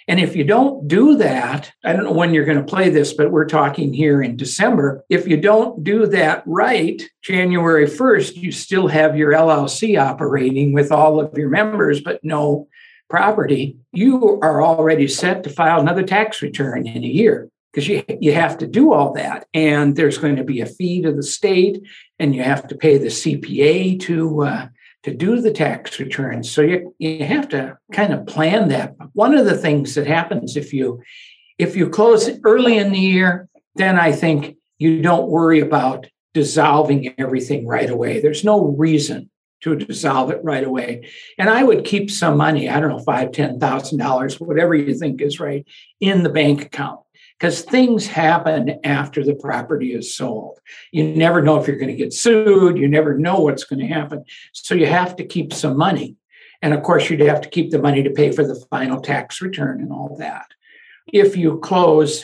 And 0.07 0.19
if 0.19 0.35
you 0.35 0.43
don't 0.43 0.87
do 0.87 1.15
that, 1.17 1.71
I 1.83 1.93
don't 1.93 2.03
know 2.03 2.11
when 2.11 2.35
you're 2.35 2.45
going 2.45 2.59
to 2.59 2.63
play 2.63 2.89
this, 2.89 3.13
but 3.13 3.31
we're 3.31 3.47
talking 3.47 3.93
here 3.93 4.21
in 4.21 4.37
December. 4.37 5.03
If 5.09 5.27
you 5.27 5.37
don't 5.37 5.83
do 5.83 6.05
that 6.07 6.43
right, 6.45 7.01
January 7.23 7.87
1st, 7.87 8.35
you 8.35 8.51
still 8.51 8.89
have 8.89 9.17
your 9.17 9.31
LLC 9.31 9.99
operating 9.99 10.71
with 10.71 10.91
all 10.91 11.19
of 11.19 11.35
your 11.35 11.49
members, 11.49 11.99
but 11.99 12.23
no 12.23 12.67
property. 13.09 13.77
You 13.91 14.39
are 14.43 14.63
already 14.63 15.07
set 15.07 15.43
to 15.45 15.49
file 15.49 15.79
another 15.79 16.03
tax 16.03 16.43
return 16.43 16.85
in 16.85 17.03
a 17.03 17.07
year 17.07 17.49
because 17.71 17.87
you, 17.87 18.03
you 18.19 18.33
have 18.33 18.57
to 18.59 18.67
do 18.67 18.93
all 18.93 19.13
that. 19.13 19.47
And 19.53 19.95
there's 19.95 20.17
going 20.17 20.35
to 20.35 20.43
be 20.43 20.61
a 20.61 20.65
fee 20.65 21.01
to 21.01 21.11
the 21.11 21.23
state, 21.23 21.81
and 22.19 22.35
you 22.35 22.43
have 22.43 22.67
to 22.67 22.75
pay 22.75 22.97
the 22.97 23.07
CPA 23.07 23.99
to 24.01 24.43
uh, 24.43 24.67
to 25.03 25.13
do 25.13 25.41
the 25.41 25.51
tax 25.51 25.99
returns. 25.99 26.51
So 26.51 26.61
you, 26.61 26.95
you 26.99 27.23
have 27.25 27.49
to 27.49 27.77
kind 27.91 28.13
of 28.13 28.27
plan 28.27 28.69
that. 28.69 28.97
But 28.97 29.09
One 29.13 29.35
of 29.35 29.45
the 29.45 29.57
things 29.57 29.95
that 29.95 30.07
happens 30.07 30.55
if 30.55 30.73
you 30.73 31.01
if 31.57 31.75
you 31.75 31.89
close 31.89 32.29
early 32.43 32.77
in 32.77 32.91
the 32.91 32.99
year, 32.99 33.47
then 33.75 33.97
I 33.97 34.11
think 34.11 34.57
you 34.79 35.01
don't 35.01 35.29
worry 35.29 35.59
about 35.59 36.07
dissolving 36.33 37.13
everything 37.19 37.67
right 37.67 37.89
away. 37.89 38.19
There's 38.19 38.43
no 38.43 38.67
reason 38.67 39.29
to 39.61 39.75
dissolve 39.75 40.31
it 40.31 40.43
right 40.43 40.63
away. 40.63 41.07
And 41.37 41.49
I 41.49 41.61
would 41.61 41.85
keep 41.85 42.09
some 42.09 42.35
money, 42.37 42.67
I 42.67 42.79
don't 42.79 42.89
know, 42.89 42.99
five, 42.99 43.31
ten 43.31 43.59
thousand 43.59 43.99
dollars, 43.99 44.39
whatever 44.39 44.73
you 44.73 44.93
think 44.95 45.21
is 45.21 45.39
right, 45.39 45.65
in 45.99 46.23
the 46.23 46.29
bank 46.29 46.63
account 46.63 47.01
because 47.41 47.61
things 47.63 48.05
happen 48.05 48.79
after 48.83 49.23
the 49.23 49.33
property 49.33 49.93
is 49.95 50.15
sold. 50.15 50.59
You 50.91 51.03
never 51.03 51.41
know 51.41 51.59
if 51.59 51.67
you're 51.67 51.79
going 51.79 51.89
to 51.89 51.95
get 51.95 52.13
sued, 52.13 52.77
you 52.77 52.87
never 52.87 53.17
know 53.17 53.39
what's 53.39 53.63
going 53.63 53.79
to 53.79 53.87
happen. 53.87 54.25
So 54.51 54.75
you 54.75 54.85
have 54.85 55.15
to 55.15 55.25
keep 55.25 55.51
some 55.51 55.75
money. 55.75 56.17
And 56.61 56.71
of 56.71 56.83
course, 56.83 57.09
you'd 57.09 57.21
have 57.21 57.41
to 57.41 57.49
keep 57.49 57.71
the 57.71 57.81
money 57.81 58.03
to 58.03 58.11
pay 58.11 58.31
for 58.31 58.45
the 58.45 58.63
final 58.69 59.01
tax 59.01 59.41
return 59.41 59.81
and 59.81 59.91
all 59.91 60.17
that. 60.19 60.45
If 61.11 61.35
you 61.35 61.57
close 61.57 62.23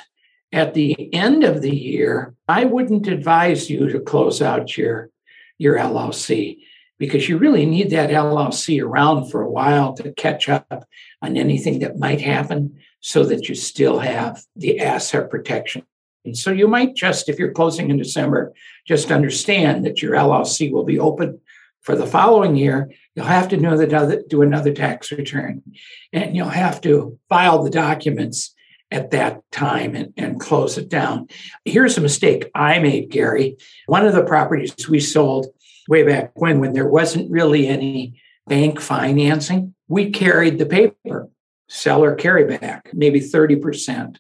at 0.54 0.76
the 0.76 1.12
end 1.12 1.44
of 1.44 1.64
the 1.64 1.76
year, 1.76 2.36
I 2.48 2.66
wouldn't 2.66 3.08
advise 3.08 3.72
you 3.72 3.90
to 3.90 4.00
close 4.00 4.40
out 4.40 4.78
your, 4.78 5.10
your 5.58 5.78
LLC 5.78 6.60
because 7.00 7.28
you 7.28 7.40
really 7.40 7.66
need 7.66 7.90
that 7.90 8.12
LLC 8.12 8.84
around 8.84 9.32
for 9.32 9.42
a 9.42 9.50
while 9.50 9.94
to 9.94 10.14
catch 10.14 10.48
up 10.48 10.88
on 11.24 11.38
anything 11.38 11.80
that 11.80 11.98
might 11.98 12.22
happen 12.22 12.78
so 13.00 13.24
that 13.24 13.48
you 13.48 13.56
still 13.56 14.00
have 14.00 14.44
the 14.56 14.80
asset 14.80 15.30
protection. 15.30 15.84
And 16.26 16.38
so 16.38 16.52
you 16.52 16.68
might 16.68 16.96
just, 16.96 17.30
if 17.30 17.40
you're 17.40 17.54
closing 17.54 17.90
in 17.90 17.98
December, 17.98 18.54
just 18.86 19.12
understand 19.12 19.86
that 19.86 20.02
your 20.02 20.14
LLC 20.14 20.72
will 20.72 20.84
be 20.84 21.00
open 21.00 21.40
for 21.82 21.96
the 21.96 22.06
following 22.06 22.58
year. 22.58 22.92
You'll 23.16 23.26
have 23.26 23.48
to 23.50 23.58
do 23.58 23.66
another, 23.66 24.24
do 24.28 24.42
another 24.42 24.74
tax 24.74 25.12
return 25.12 25.64
and 26.12 26.36
you'll 26.36 26.50
have 26.50 26.82
to 26.82 27.18
file 27.30 27.64
the 27.64 27.70
documents 27.70 28.54
at 28.92 29.12
that 29.12 29.42
time 29.52 29.96
and, 29.96 30.14
and 30.18 30.40
close 30.40 30.78
it 30.78 30.90
down. 30.90 31.28
Here's 31.66 31.98
a 31.98 32.02
mistake 32.02 32.50
I 32.54 32.80
made, 32.80 33.10
Gary. 33.10 33.58
One 33.86 34.06
of 34.06 34.14
the 34.14 34.24
properties 34.24 34.90
we 34.90 35.00
sold 35.00 35.48
way 35.88 36.04
back 36.04 36.32
when, 36.36 36.60
when 36.60 36.74
there 36.74 36.88
wasn't 36.88 37.32
really 37.32 37.68
any 37.68 38.22
bank 38.48 38.80
financing, 38.80 39.76
we 39.88 40.12
carried 40.12 40.58
the 40.58 40.66
paper 40.66 41.30
seller 41.70 42.16
carryback, 42.16 42.94
maybe 42.94 43.20
30% 43.20 44.18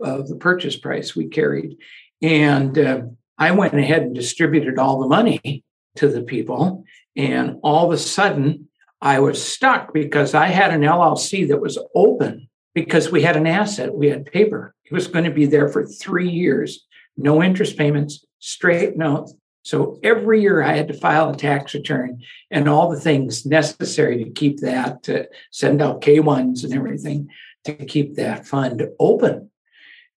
of 0.00 0.28
the 0.28 0.36
purchase 0.36 0.76
price 0.76 1.14
we 1.14 1.28
carried. 1.28 1.76
And 2.22 2.78
uh, 2.78 3.02
I 3.38 3.50
went 3.52 3.74
ahead 3.74 4.02
and 4.02 4.14
distributed 4.14 4.78
all 4.78 5.00
the 5.00 5.08
money 5.08 5.64
to 5.96 6.08
the 6.08 6.22
people. 6.22 6.84
And 7.16 7.58
all 7.62 7.86
of 7.86 7.92
a 7.92 7.98
sudden, 7.98 8.68
I 9.00 9.20
was 9.20 9.42
stuck 9.42 9.92
because 9.92 10.34
I 10.34 10.46
had 10.46 10.72
an 10.72 10.82
LLC 10.82 11.48
that 11.48 11.60
was 11.60 11.78
open 11.94 12.48
because 12.74 13.10
we 13.10 13.22
had 13.22 13.36
an 13.36 13.46
asset, 13.46 13.94
we 13.94 14.08
had 14.08 14.26
paper. 14.26 14.74
It 14.84 14.92
was 14.92 15.06
going 15.06 15.24
to 15.24 15.30
be 15.30 15.46
there 15.46 15.68
for 15.68 15.86
three 15.86 16.28
years, 16.28 16.86
no 17.16 17.42
interest 17.42 17.76
payments, 17.76 18.24
straight 18.38 18.96
notes, 18.96 19.34
so 19.66 19.98
every 20.04 20.42
year 20.42 20.62
I 20.62 20.76
had 20.76 20.86
to 20.86 20.94
file 20.94 21.30
a 21.30 21.36
tax 21.36 21.74
return 21.74 22.22
and 22.52 22.68
all 22.68 22.88
the 22.88 23.00
things 23.00 23.44
necessary 23.44 24.22
to 24.22 24.30
keep 24.30 24.60
that, 24.60 25.02
to 25.02 25.28
send 25.50 25.82
out 25.82 26.02
K1s 26.02 26.62
and 26.62 26.72
everything 26.72 27.30
to 27.64 27.74
keep 27.74 28.14
that 28.14 28.46
fund 28.46 28.86
open. 29.00 29.50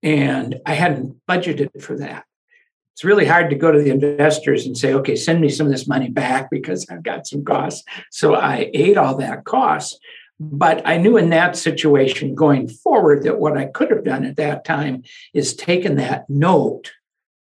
And 0.04 0.60
I 0.68 0.76
hadn't 0.76 1.16
budgeted 1.28 1.82
for 1.82 1.98
that. 1.98 2.26
It's 2.94 3.04
really 3.04 3.26
hard 3.26 3.50
to 3.50 3.56
go 3.56 3.72
to 3.72 3.82
the 3.82 3.90
investors 3.90 4.68
and 4.68 4.78
say, 4.78 4.94
okay, 4.94 5.16
send 5.16 5.42
me 5.42 5.50
some 5.50 5.66
of 5.66 5.72
this 5.72 5.88
money 5.88 6.10
back 6.10 6.52
because 6.52 6.86
I've 6.88 7.02
got 7.02 7.26
some 7.26 7.44
costs. 7.44 7.84
So 8.12 8.36
I 8.36 8.70
ate 8.76 8.98
all 8.98 9.18
that 9.18 9.46
cost. 9.46 10.00
But 10.40 10.84
I 10.86 10.98
knew 10.98 11.18
in 11.18 11.32
that 11.32 11.58
situation 11.58 12.36
going 12.36 12.68
forward 12.68 13.24
that 13.24 13.40
what 13.40 13.58
I 13.58 13.66
could 13.66 13.90
have 13.90 14.04
done 14.04 14.26
at 14.26 14.36
that 14.36 14.64
time 14.64 15.02
is 15.34 15.56
taken 15.56 15.96
that 15.96 16.30
note 16.30 16.92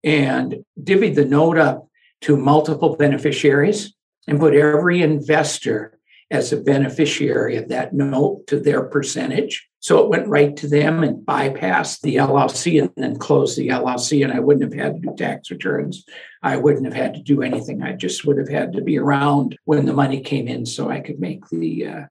and 0.02 0.64
divvied 0.82 1.14
the 1.14 1.26
note 1.26 1.58
up 1.58 1.87
to 2.22 2.36
multiple 2.36 2.96
beneficiaries 2.96 3.94
and 4.26 4.38
put 4.38 4.54
every 4.54 5.02
investor 5.02 5.98
as 6.30 6.52
a 6.52 6.60
beneficiary 6.60 7.56
of 7.56 7.68
that 7.68 7.94
note 7.94 8.46
to 8.46 8.60
their 8.60 8.82
percentage. 8.82 9.66
So 9.80 10.02
it 10.02 10.10
went 10.10 10.28
right 10.28 10.54
to 10.56 10.68
them 10.68 11.02
and 11.02 11.24
bypassed 11.24 12.00
the 12.00 12.16
LLC 12.16 12.80
and 12.80 12.90
then 12.96 13.16
closed 13.16 13.56
the 13.56 13.68
LLC. 13.68 14.22
And 14.22 14.32
I 14.32 14.40
wouldn't 14.40 14.74
have 14.74 14.84
had 14.84 14.94
to 14.94 15.08
do 15.08 15.16
tax 15.16 15.50
returns. 15.50 16.04
I 16.42 16.56
wouldn't 16.56 16.84
have 16.84 16.94
had 16.94 17.14
to 17.14 17.22
do 17.22 17.42
anything. 17.42 17.82
I 17.82 17.92
just 17.92 18.26
would 18.26 18.38
have 18.38 18.48
had 18.48 18.72
to 18.74 18.82
be 18.82 18.98
around 18.98 19.56
when 19.64 19.86
the 19.86 19.94
money 19.94 20.20
came 20.20 20.48
in 20.48 20.66
so 20.66 20.90
I 20.90 21.00
could 21.00 21.18
make 21.18 21.48
the 21.48 21.86
uh, 21.86 22.02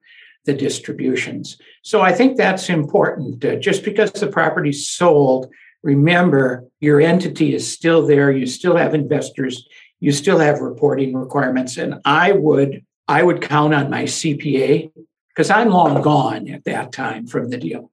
the 0.46 0.54
distributions. 0.54 1.58
So 1.84 2.02
I 2.02 2.14
think 2.14 2.38
that's 2.38 2.70
important. 2.70 3.44
Uh, 3.44 3.58
just 3.58 3.84
because 3.84 4.14
the 4.14 4.28
property's 4.28 4.88
sold, 4.88 5.52
remember 5.84 6.66
your 6.80 7.02
entity 7.02 7.54
is 7.54 7.70
still 7.70 8.08
there. 8.08 8.32
You 8.32 8.48
still 8.48 8.78
have 8.78 8.96
investors 8.96 9.68
you 10.00 10.12
still 10.12 10.40
have 10.40 10.60
reporting 10.60 11.14
requirements. 11.16 11.78
And 11.78 11.96
I 12.06 12.32
would 12.32 12.84
I 13.08 13.24
would 13.24 13.42
count 13.42 13.74
on 13.74 13.90
my 13.90 14.04
CPA 14.04 14.92
because 15.30 15.50
I'm 15.50 15.70
long 15.70 16.02
gone 16.02 16.50
at 16.50 16.66
that 16.66 16.92
time 16.92 17.26
from 17.26 17.50
the 17.50 17.58
deal. 17.58 17.92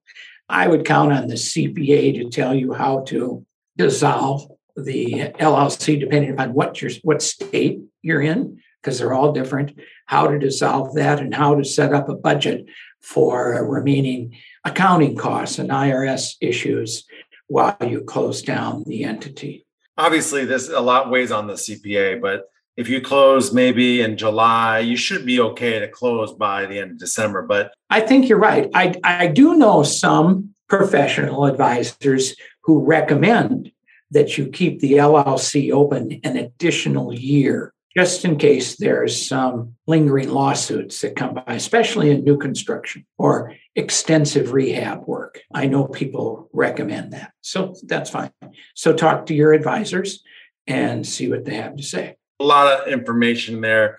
I 0.49 0.66
would 0.66 0.84
count 0.84 1.12
on 1.12 1.28
the 1.28 1.34
CPA 1.34 2.14
to 2.14 2.30
tell 2.30 2.54
you 2.54 2.73
how 2.73 3.00
to 3.04 3.46
dissolve 3.76 4.50
the 4.76 5.32
LLC 5.38 6.00
depending 6.00 6.32
upon 6.32 6.52
what 6.52 6.82
your 6.82 6.90
what 7.02 7.23
state 7.23 7.80
you're 8.02 8.23
in 8.23 8.61
because 8.82 8.99
they're 8.99 9.14
all 9.14 9.32
different. 9.32 9.78
How 10.06 10.26
to 10.26 10.38
dissolve 10.38 10.94
that 10.94 11.20
and 11.20 11.34
how 11.34 11.54
to 11.54 11.64
set 11.64 11.94
up 11.94 12.08
a 12.08 12.14
budget 12.14 12.66
for 13.00 13.64
remaining 13.66 14.37
accounting 14.64 15.16
costs 15.16 15.58
and 15.58 15.70
IRS 15.70 16.37
issues 16.40 17.04
while 17.46 17.76
you 17.80 18.02
close 18.02 18.42
down 18.42 18.82
the 18.87 19.04
entity 19.04 19.63
obviously 19.96 20.44
this 20.44 20.68
a 20.68 20.80
lot 20.80 21.10
weighs 21.10 21.30
on 21.30 21.46
the 21.46 21.54
CPA, 21.54 22.20
but 22.20 22.48
if 22.76 22.88
you 22.88 23.00
close 23.00 23.52
maybe 23.52 24.00
in 24.00 24.16
July, 24.16 24.80
you 24.80 24.96
should 24.96 25.24
be 25.24 25.40
okay 25.40 25.78
to 25.78 25.88
close 25.88 26.32
by 26.32 26.66
the 26.66 26.78
end 26.78 26.92
of 26.92 26.98
December. 26.98 27.42
But 27.42 27.72
I 27.90 28.00
think 28.00 28.28
you're 28.28 28.38
right. 28.38 28.68
I, 28.74 28.94
I 29.04 29.28
do 29.28 29.54
know 29.54 29.82
some 29.84 30.54
professional 30.68 31.46
advisors 31.46 32.34
who 32.64 32.84
recommend 32.84 33.70
that 34.10 34.36
you 34.36 34.48
keep 34.48 34.80
the 34.80 34.94
LLC 34.94 35.72
open 35.72 36.20
an 36.24 36.36
additional 36.36 37.12
year 37.12 37.72
just 37.96 38.24
in 38.24 38.36
case 38.36 38.76
there's 38.76 39.26
some 39.26 39.74
lingering 39.86 40.30
lawsuits 40.30 41.00
that 41.00 41.16
come 41.16 41.34
by, 41.34 41.44
especially 41.54 42.10
in 42.10 42.24
new 42.24 42.36
construction 42.36 43.06
or 43.18 43.54
extensive 43.76 44.52
rehab 44.52 45.04
work. 45.06 45.40
I 45.52 45.66
know 45.66 45.86
people 45.86 46.48
recommend 46.52 47.12
that. 47.12 47.32
So 47.40 47.74
that's 47.84 48.10
fine. 48.10 48.30
So 48.74 48.92
talk 48.92 49.26
to 49.26 49.34
your 49.34 49.52
advisors 49.52 50.22
and 50.66 51.06
see 51.06 51.28
what 51.28 51.44
they 51.44 51.54
have 51.54 51.76
to 51.76 51.82
say. 51.82 52.16
A 52.40 52.44
lot 52.44 52.66
of 52.66 52.88
information 52.88 53.60
there. 53.60 53.98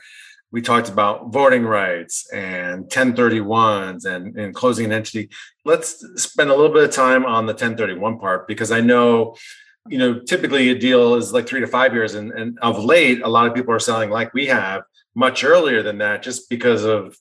We 0.51 0.61
talked 0.61 0.87
about 0.87 1.33
voting 1.33 1.65
rights 1.65 2.31
and 2.31 2.85
1031s 2.85 4.05
and, 4.05 4.37
and 4.37 4.55
closing 4.55 4.85
an 4.85 4.93
entity. 4.93 5.29
Let's 5.65 6.05
spend 6.15 6.49
a 6.49 6.55
little 6.55 6.73
bit 6.73 6.83
of 6.83 6.91
time 6.91 7.25
on 7.25 7.45
the 7.45 7.51
1031 7.51 8.19
part 8.19 8.47
because 8.47 8.71
I 8.71 8.79
know 8.79 9.35
you 9.87 9.97
know, 9.97 10.19
typically 10.19 10.69
a 10.69 10.75
deal 10.77 11.15
is 11.15 11.31
like 11.31 11.47
three 11.47 11.59
to 11.59 11.67
five 11.67 11.93
years. 11.93 12.15
And, 12.15 12.31
and 12.31 12.57
of 12.59 12.83
late, 12.83 13.21
a 13.21 13.27
lot 13.27 13.47
of 13.47 13.53
people 13.53 13.73
are 13.73 13.79
selling 13.79 14.09
like 14.09 14.33
we 14.33 14.47
have 14.47 14.83
much 15.13 15.43
earlier 15.43 15.83
than 15.83 15.99
that, 15.99 16.23
just 16.23 16.49
because 16.49 16.83
of 16.83 17.17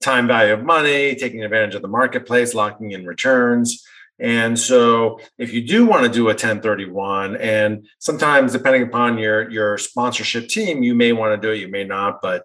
time 0.00 0.26
value 0.26 0.52
of 0.52 0.64
money, 0.64 1.14
taking 1.14 1.44
advantage 1.44 1.74
of 1.74 1.82
the 1.82 1.88
marketplace, 1.88 2.54
locking 2.54 2.92
in 2.92 3.06
returns. 3.06 3.84
And 4.18 4.58
so 4.58 5.20
if 5.38 5.52
you 5.52 5.66
do 5.66 5.86
want 5.86 6.04
to 6.04 6.08
do 6.08 6.24
a 6.24 6.34
1031, 6.34 7.36
and 7.36 7.86
sometimes 7.98 8.52
depending 8.52 8.82
upon 8.82 9.18
your 9.18 9.50
your 9.50 9.78
sponsorship 9.78 10.48
team, 10.48 10.82
you 10.82 10.94
may 10.94 11.12
want 11.12 11.40
to 11.40 11.46
do 11.46 11.52
it, 11.52 11.58
you 11.58 11.68
may 11.68 11.84
not, 11.84 12.22
but 12.22 12.44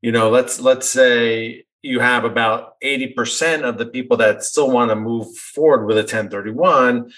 you 0.00 0.12
know, 0.12 0.30
let's 0.30 0.60
let's 0.60 0.88
say 0.88 1.64
you 1.82 1.98
have 1.98 2.24
about 2.24 2.80
80% 2.80 3.62
of 3.62 3.76
the 3.76 3.86
people 3.86 4.16
that 4.18 4.44
still 4.44 4.70
want 4.70 4.90
to 4.90 4.96
move 4.96 5.36
forward 5.36 5.86
with 5.86 5.96
a 5.96 6.02
1031 6.02 7.12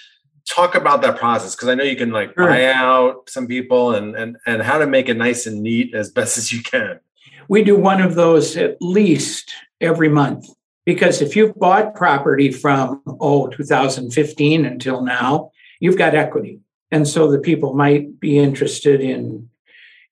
talk 0.49 0.75
about 0.75 1.03
that 1.03 1.17
process 1.17 1.55
because 1.55 1.69
i 1.69 1.75
know 1.75 1.85
you 1.85 1.97
can 1.97 2.11
like 2.11 2.33
sure. 2.35 2.49
buy 2.49 2.67
out 2.67 3.29
some 3.29 3.47
people 3.47 3.95
and 3.95 4.15
and 4.15 4.37
and 4.47 4.63
how 4.63 4.79
to 4.79 4.87
make 4.87 5.09
it 5.09 5.17
nice 5.17 5.47
and 5.47 5.63
neat 5.63 5.95
as 5.95 6.11
best 6.19 6.39
as 6.39 6.53
you 6.53 6.63
can 6.63 7.01
we 7.49 7.63
do 7.63 7.77
one 7.77 8.01
of 8.01 8.15
those 8.15 8.57
at 8.57 8.77
least 8.81 9.53
every 9.81 10.09
month 10.09 10.47
because 10.85 11.23
if 11.23 11.35
you've 11.35 11.55
bought 11.55 11.95
property 11.95 12.51
from 12.51 13.01
oh 13.21 13.49
2015 13.49 14.65
until 14.65 15.03
now 15.03 15.51
you've 15.81 15.99
got 15.99 16.15
equity 16.15 16.61
and 16.91 17.09
so 17.09 17.31
the 17.31 17.39
people 17.39 17.75
might 17.75 18.21
be 18.21 18.39
interested 18.39 19.01
in 19.01 19.49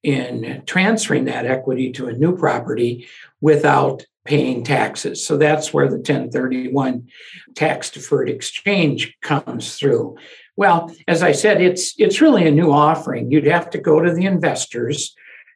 in 0.02 0.62
transferring 0.66 1.26
that 1.26 1.47
equity 1.47 1.92
to 1.92 2.09
a 2.09 2.12
new 2.12 2.37
property 2.37 3.06
without 3.40 4.04
paying 4.25 4.62
taxes. 4.64 5.25
So 5.25 5.37
that's 5.37 5.73
where 5.73 5.88
the 5.88 5.97
1031 5.97 7.09
tax 7.54 7.90
deferred 7.90 8.30
exchange 8.30 9.16
comes 9.21 9.76
through. 9.76 10.16
Well, 10.56 10.94
as 11.09 11.23
I 11.23 11.32
said, 11.32 11.61
it's 11.61 11.94
it's 11.99 12.21
really 12.21 12.47
a 12.47 12.50
new 12.50 12.71
offering. 12.71 13.30
You'd 13.30 13.47
have 13.47 13.71
to 13.71 13.78
go 13.78 14.00
to 14.00 14.12
the 14.12 14.26
investors 14.26 15.14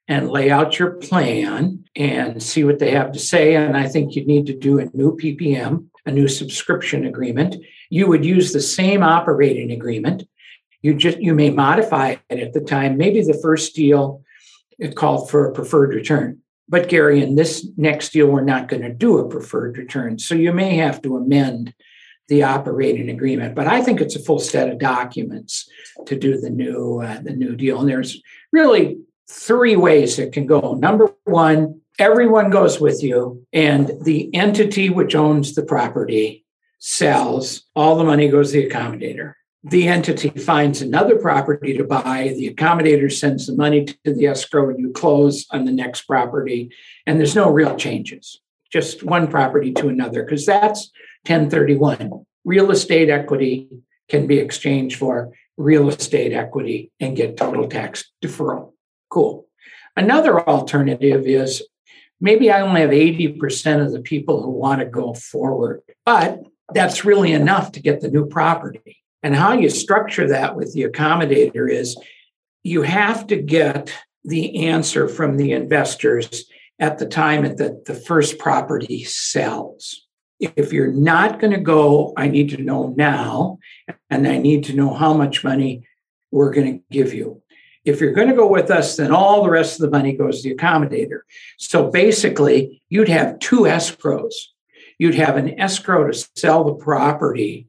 and 0.09 0.31
lay 0.31 0.51
out 0.51 0.79
your 0.79 0.93
plan 0.93 1.85
and 1.97 2.43
see 2.43 2.65
what 2.65 2.79
they 2.79 2.93
have 2.93 3.13
to 3.13 3.19
say. 3.19 3.57
And 3.57 3.77
I 3.77 3.89
think 3.89 4.15
you'd 4.15 4.29
need 4.29 4.47
to 4.47 4.57
do 4.57 4.79
a 4.79 4.89
new 4.95 5.17
PPM, 5.17 5.87
a 6.07 6.13
new 6.13 6.29
subscription 6.29 7.05
agreement. 7.05 7.57
You 7.91 8.07
would 8.07 8.25
use 8.25 8.53
the 8.53 8.61
same 8.61 9.03
operating 9.03 9.73
agreement. 9.73 10.25
You 10.83 10.95
just 10.95 11.19
you 11.19 11.35
may 11.35 11.51
modify 11.51 12.17
it 12.31 12.39
at 12.39 12.53
the 12.53 12.61
time. 12.61 12.97
Maybe 12.97 13.21
the 13.23 13.39
first 13.43 13.75
deal 13.75 14.25
it 14.79 14.97
called 14.97 15.31
for 15.31 15.47
a 15.47 15.53
preferred 15.53 15.95
return. 15.95 16.41
But 16.69 16.89
Gary, 16.89 17.23
in 17.23 17.37
this 17.37 17.67
next 17.77 18.13
deal, 18.13 18.27
we're 18.27 18.43
not 18.43 18.69
going 18.69 18.83
to 18.83 18.93
do 18.93 19.19
a 19.19 19.29
preferred 19.29 19.79
return. 19.79 20.19
So 20.19 20.35
you 20.35 20.53
may 20.53 20.77
have 20.77 21.01
to 21.03 21.17
amend 21.17 21.75
the 22.29 22.43
operating 22.43 23.09
agreement. 23.09 23.55
But 23.55 23.69
I 23.69 23.83
think 23.83 24.01
it's 24.01 24.17
a 24.17 24.23
full 24.23 24.41
set 24.41 24.69
of 24.69 24.79
documents 24.79 25.69
to 26.07 26.19
do 26.19 26.41
the 26.41 26.51
new 26.51 27.01
uh, 27.01 27.21
the 27.21 27.33
new 27.33 27.55
deal. 27.55 27.81
And 27.81 27.89
there's 27.89 28.21
really 28.53 28.99
three 29.29 29.77
ways 29.77 30.19
it 30.19 30.33
can 30.33 30.47
go. 30.47 30.75
Number 30.75 31.15
one, 31.25 31.81
everyone 31.99 32.51
goes 32.51 32.81
with 32.81 33.03
you, 33.03 33.47
and 33.53 33.93
the 34.03 34.35
entity 34.35 34.91
which 34.91 35.15
owns 35.15 35.55
the 35.55 35.63
property 35.63 36.45
sells. 36.79 37.63
All 37.77 37.97
the 37.97 38.05
money 38.05 38.29
goes 38.29 38.53
to 38.53 38.61
the 38.61 38.69
accommodator 38.69 39.35
the 39.69 39.89
entity 39.89 40.29
finds 40.31 40.81
another 40.81 41.17
property 41.17 41.77
to 41.77 41.83
buy, 41.83 42.33
the 42.37 42.55
accommodator 42.55 43.11
sends 43.13 43.49
the 43.49 43.57
money 43.57 43.85
to 43.85 44.15
the 44.15 44.29
escrow, 44.29 44.71
and 44.71 44.79
you 44.79 44.93
close 44.93 45.45
on 45.51 45.65
the 45.65 45.73
next 45.73 46.03
property. 46.03 46.71
And 47.05 47.19
there's 47.19 47.35
no 47.35 47.51
real 47.51 47.75
changes, 47.75 48.41
just 48.73 49.03
one 49.03 49.27
property 49.27 49.73
to 49.73 49.89
another, 49.89 50.23
because 50.23 50.47
that's 50.47 50.93
1031. 51.27 52.25
Real 52.45 52.71
estate 52.71 53.11
equity 53.11 53.69
can 54.09 54.29
be 54.29 54.39
exchanged 54.39 55.01
for 55.01 55.33
real 55.57 55.89
estate 55.89 56.33
equity 56.33 56.93
and 57.01 57.17
get 57.17 57.37
total 57.37 57.67
tax 57.67 58.13
deferral. 58.25 58.73
Cool. 59.11 59.49
Another 59.97 60.41
alternative 60.49 61.27
is 61.27 61.67
maybe 62.21 62.53
I 62.53 62.61
only 62.61 62.83
have 62.83 62.91
80% 62.91 63.85
of 63.85 63.91
the 63.91 64.01
people 64.01 64.45
who 64.45 64.51
want 64.51 64.79
to 64.79 64.87
go 64.87 65.13
forward, 65.13 65.83
but 66.05 66.45
that's 66.73 67.05
really 67.05 67.33
enough 67.33 67.73
to 67.73 67.81
get 67.81 68.01
the 68.01 68.11
new 68.11 68.27
property. 68.27 69.03
And 69.27 69.35
how 69.35 69.55
you 69.55 69.69
structure 69.71 70.29
that 70.29 70.55
with 70.55 70.73
the 70.73 70.85
accommodator 70.85 71.69
is 71.69 71.97
you 72.63 72.83
have 72.83 73.27
to 73.27 73.35
get 73.35 73.93
the 74.23 74.69
answer 74.69 75.09
from 75.09 75.37
the 75.37 75.51
investors 75.51 76.45
at 76.79 76.99
the 76.99 77.07
time 77.07 77.43
that 77.57 77.87
the 77.87 77.95
first 77.95 78.39
property 78.39 79.03
sells. 79.03 80.07
If 80.39 80.73
you're 80.73 80.93
not 80.93 81.41
going 81.41 81.53
to 81.55 81.61
go, 81.61 82.13
I 82.17 82.29
need 82.29 82.51
to 82.51 82.63
know 82.63 82.95
now, 82.97 83.59
and 84.11 84.29
I 84.29 84.39
need 84.39 84.63
to 84.67 84.77
know 84.77 84.95
how 84.95 85.13
much 85.13 85.43
money 85.43 85.89
we're 86.31 86.53
going 86.53 86.79
to 86.79 86.85
give 86.93 87.13
you. 87.13 87.43
If 87.85 88.01
you're 88.01 88.13
going 88.13 88.29
to 88.29 88.37
go 88.37 88.47
with 88.47 88.71
us, 88.71 88.95
then 88.95 89.11
all 89.11 89.43
the 89.43 89.51
rest 89.51 89.81
of 89.81 89.91
the 89.91 89.99
money 89.99 90.13
goes 90.13 90.41
to 90.43 90.51
the 90.51 90.55
accommodator. 90.55 91.23
So 91.59 91.91
basically, 91.91 92.81
you'd 92.91 93.09
have 93.09 93.41
two 93.41 93.63
escrows. 93.63 94.35
You'd 95.01 95.17
have 95.17 95.37
an 95.37 95.59
escrow 95.59 96.13
to 96.13 96.29
sell 96.37 96.63
the 96.63 96.75
property 96.75 97.67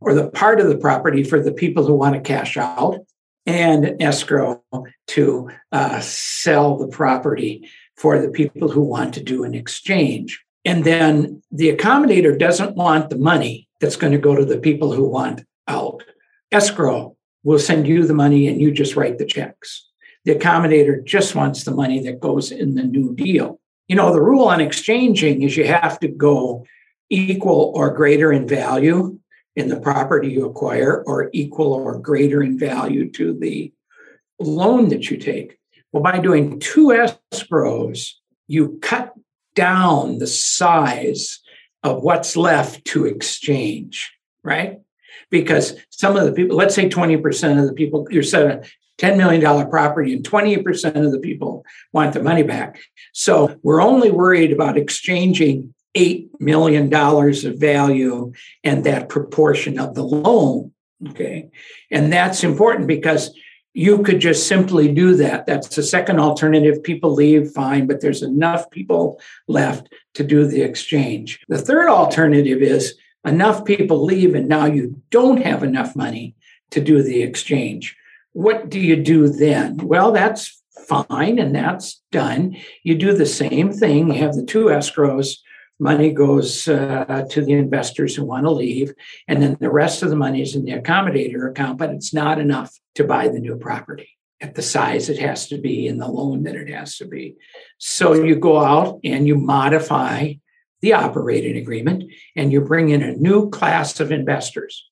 or 0.00 0.14
the 0.14 0.30
part 0.30 0.60
of 0.60 0.68
the 0.68 0.78
property 0.78 1.24
for 1.24 1.40
the 1.40 1.52
people 1.52 1.86
who 1.86 1.94
want 1.94 2.14
to 2.14 2.20
cash 2.20 2.56
out 2.56 2.98
and 3.46 4.00
escrow 4.02 4.62
to 5.06 5.50
uh, 5.72 6.00
sell 6.00 6.76
the 6.76 6.88
property 6.88 7.68
for 7.96 8.20
the 8.20 8.28
people 8.28 8.68
who 8.68 8.82
want 8.82 9.14
to 9.14 9.22
do 9.22 9.44
an 9.44 9.54
exchange. 9.54 10.42
And 10.64 10.84
then 10.84 11.42
the 11.50 11.74
accommodator 11.74 12.38
doesn't 12.38 12.76
want 12.76 13.08
the 13.08 13.18
money 13.18 13.68
that's 13.80 13.96
going 13.96 14.12
to 14.12 14.18
go 14.18 14.34
to 14.34 14.44
the 14.44 14.58
people 14.58 14.92
who 14.92 15.08
want 15.08 15.44
out. 15.68 16.02
Escrow 16.50 17.16
will 17.44 17.58
send 17.58 17.86
you 17.86 18.04
the 18.04 18.14
money 18.14 18.48
and 18.48 18.60
you 18.60 18.72
just 18.72 18.96
write 18.96 19.18
the 19.18 19.24
checks. 19.24 19.88
The 20.24 20.34
accommodator 20.34 21.04
just 21.04 21.36
wants 21.36 21.62
the 21.62 21.70
money 21.70 22.00
that 22.00 22.18
goes 22.18 22.50
in 22.50 22.74
the 22.74 22.82
new 22.82 23.14
deal. 23.14 23.60
You 23.86 23.94
know, 23.94 24.12
the 24.12 24.20
rule 24.20 24.46
on 24.48 24.60
exchanging 24.60 25.42
is 25.42 25.56
you 25.56 25.66
have 25.68 26.00
to 26.00 26.08
go 26.08 26.66
equal 27.08 27.72
or 27.76 27.94
greater 27.94 28.32
in 28.32 28.48
value 28.48 29.20
in 29.56 29.68
the 29.68 29.80
property 29.80 30.28
you 30.28 30.46
acquire 30.46 31.02
are 31.08 31.30
equal 31.32 31.72
or 31.72 31.98
greater 31.98 32.42
in 32.42 32.58
value 32.58 33.10
to 33.12 33.36
the 33.38 33.72
loan 34.38 34.90
that 34.90 35.10
you 35.10 35.16
take. 35.16 35.58
Well, 35.92 36.02
by 36.02 36.18
doing 36.18 36.60
two 36.60 36.88
escrows, 36.88 38.10
you 38.46 38.78
cut 38.82 39.14
down 39.54 40.18
the 40.18 40.26
size 40.26 41.40
of 41.82 42.02
what's 42.02 42.36
left 42.36 42.84
to 42.84 43.06
exchange, 43.06 44.12
right? 44.42 44.80
Because 45.30 45.74
some 45.90 46.16
of 46.16 46.26
the 46.26 46.32
people, 46.32 46.56
let's 46.56 46.74
say 46.74 46.88
20% 46.88 47.58
of 47.58 47.66
the 47.66 47.72
people, 47.72 48.06
you're 48.10 48.22
selling 48.22 48.58
a 48.58 48.62
$10 48.98 49.16
million 49.16 49.70
property 49.70 50.12
and 50.12 50.24
20% 50.24 51.04
of 51.04 51.12
the 51.12 51.18
people 51.18 51.64
want 51.92 52.12
the 52.12 52.22
money 52.22 52.42
back. 52.42 52.80
So 53.12 53.58
we're 53.62 53.82
only 53.82 54.10
worried 54.10 54.52
about 54.52 54.76
exchanging 54.76 55.74
$8 55.96 56.28
million 56.40 56.92
of 56.92 57.58
value 57.58 58.32
and 58.62 58.84
that 58.84 59.08
proportion 59.08 59.78
of 59.78 59.94
the 59.94 60.04
loan. 60.04 60.72
Okay. 61.08 61.50
And 61.90 62.12
that's 62.12 62.44
important 62.44 62.86
because 62.86 63.34
you 63.74 64.02
could 64.02 64.20
just 64.20 64.48
simply 64.48 64.92
do 64.92 65.14
that. 65.16 65.46
That's 65.46 65.74
the 65.74 65.82
second 65.82 66.18
alternative. 66.18 66.82
People 66.82 67.12
leave, 67.12 67.50
fine, 67.50 67.86
but 67.86 68.00
there's 68.00 68.22
enough 68.22 68.70
people 68.70 69.20
left 69.48 69.92
to 70.14 70.24
do 70.24 70.46
the 70.46 70.62
exchange. 70.62 71.40
The 71.48 71.58
third 71.58 71.88
alternative 71.88 72.62
is 72.62 72.94
enough 73.26 73.64
people 73.64 74.02
leave 74.02 74.34
and 74.34 74.48
now 74.48 74.66
you 74.66 75.02
don't 75.10 75.42
have 75.42 75.62
enough 75.62 75.94
money 75.94 76.34
to 76.70 76.80
do 76.80 77.02
the 77.02 77.22
exchange. 77.22 77.96
What 78.32 78.70
do 78.70 78.80
you 78.80 78.96
do 78.96 79.28
then? 79.28 79.76
Well, 79.78 80.12
that's 80.12 80.62
fine 80.86 81.38
and 81.38 81.54
that's 81.54 82.00
done. 82.12 82.56
You 82.82 82.94
do 82.94 83.12
the 83.12 83.26
same 83.26 83.72
thing. 83.72 84.08
You 84.08 84.20
have 84.20 84.34
the 84.34 84.44
two 84.44 84.66
escrows 84.66 85.38
money 85.78 86.10
goes 86.10 86.68
uh, 86.68 87.26
to 87.30 87.44
the 87.44 87.52
investors 87.52 88.14
who 88.14 88.24
want 88.24 88.44
to 88.44 88.50
leave, 88.50 88.92
and 89.28 89.42
then 89.42 89.56
the 89.60 89.70
rest 89.70 90.02
of 90.02 90.10
the 90.10 90.16
money 90.16 90.42
is 90.42 90.54
in 90.54 90.64
the 90.64 90.72
accommodator 90.72 91.50
account, 91.50 91.78
but 91.78 91.90
it's 91.90 92.14
not 92.14 92.38
enough 92.38 92.78
to 92.94 93.04
buy 93.04 93.28
the 93.28 93.38
new 93.38 93.56
property 93.56 94.08
at 94.40 94.54
the 94.54 94.62
size 94.62 95.08
it 95.08 95.18
has 95.18 95.48
to 95.48 95.58
be 95.58 95.88
and 95.88 96.00
the 96.00 96.08
loan 96.08 96.42
that 96.42 96.54
it 96.54 96.68
has 96.68 96.96
to 96.96 97.06
be. 97.06 97.36
So 97.78 98.12
you 98.12 98.36
go 98.36 98.58
out 98.58 99.00
and 99.02 99.26
you 99.26 99.36
modify 99.36 100.34
the 100.82 100.92
operating 100.92 101.56
agreement 101.56 102.04
and 102.34 102.52
you 102.52 102.60
bring 102.60 102.90
in 102.90 103.02
a 103.02 103.16
new 103.16 103.48
class 103.50 103.98
of 103.98 104.12
investors. 104.12 104.88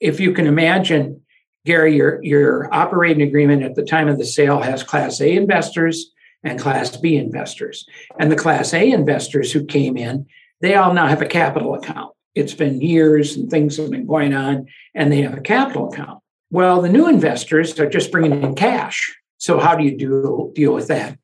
If 0.00 0.20
you 0.20 0.32
can 0.32 0.46
imagine, 0.46 1.22
Gary, 1.64 1.96
your, 1.96 2.22
your 2.22 2.72
operating 2.72 3.22
agreement 3.26 3.62
at 3.62 3.74
the 3.74 3.84
time 3.84 4.08
of 4.08 4.18
the 4.18 4.26
sale 4.26 4.60
has 4.60 4.82
class 4.82 5.20
A 5.20 5.34
investors 5.34 6.12
and 6.42 6.58
Class 6.58 6.96
B 6.96 7.16
investors. 7.16 7.86
And 8.18 8.30
the 8.30 8.36
Class 8.36 8.72
A 8.74 8.90
investors 8.90 9.52
who 9.52 9.64
came 9.64 9.96
in, 9.96 10.26
they 10.60 10.74
all 10.74 10.94
now 10.94 11.06
have 11.06 11.22
a 11.22 11.26
capital 11.26 11.74
account. 11.74 12.14
It's 12.34 12.54
been 12.54 12.80
years 12.80 13.36
and 13.36 13.50
things 13.50 13.76
have 13.76 13.90
been 13.90 14.06
going 14.06 14.34
on, 14.34 14.66
and 14.94 15.10
they 15.10 15.22
have 15.22 15.36
a 15.36 15.40
capital 15.40 15.92
account. 15.92 16.22
Well, 16.50 16.80
the 16.80 16.88
new 16.88 17.08
investors 17.08 17.78
are 17.78 17.88
just 17.88 18.12
bringing 18.12 18.42
in 18.42 18.54
cash. 18.54 19.16
So, 19.38 19.58
how 19.58 19.76
do 19.76 19.84
you 19.84 19.96
do, 19.96 20.52
deal 20.54 20.74
with 20.74 20.88
that? 20.88 21.18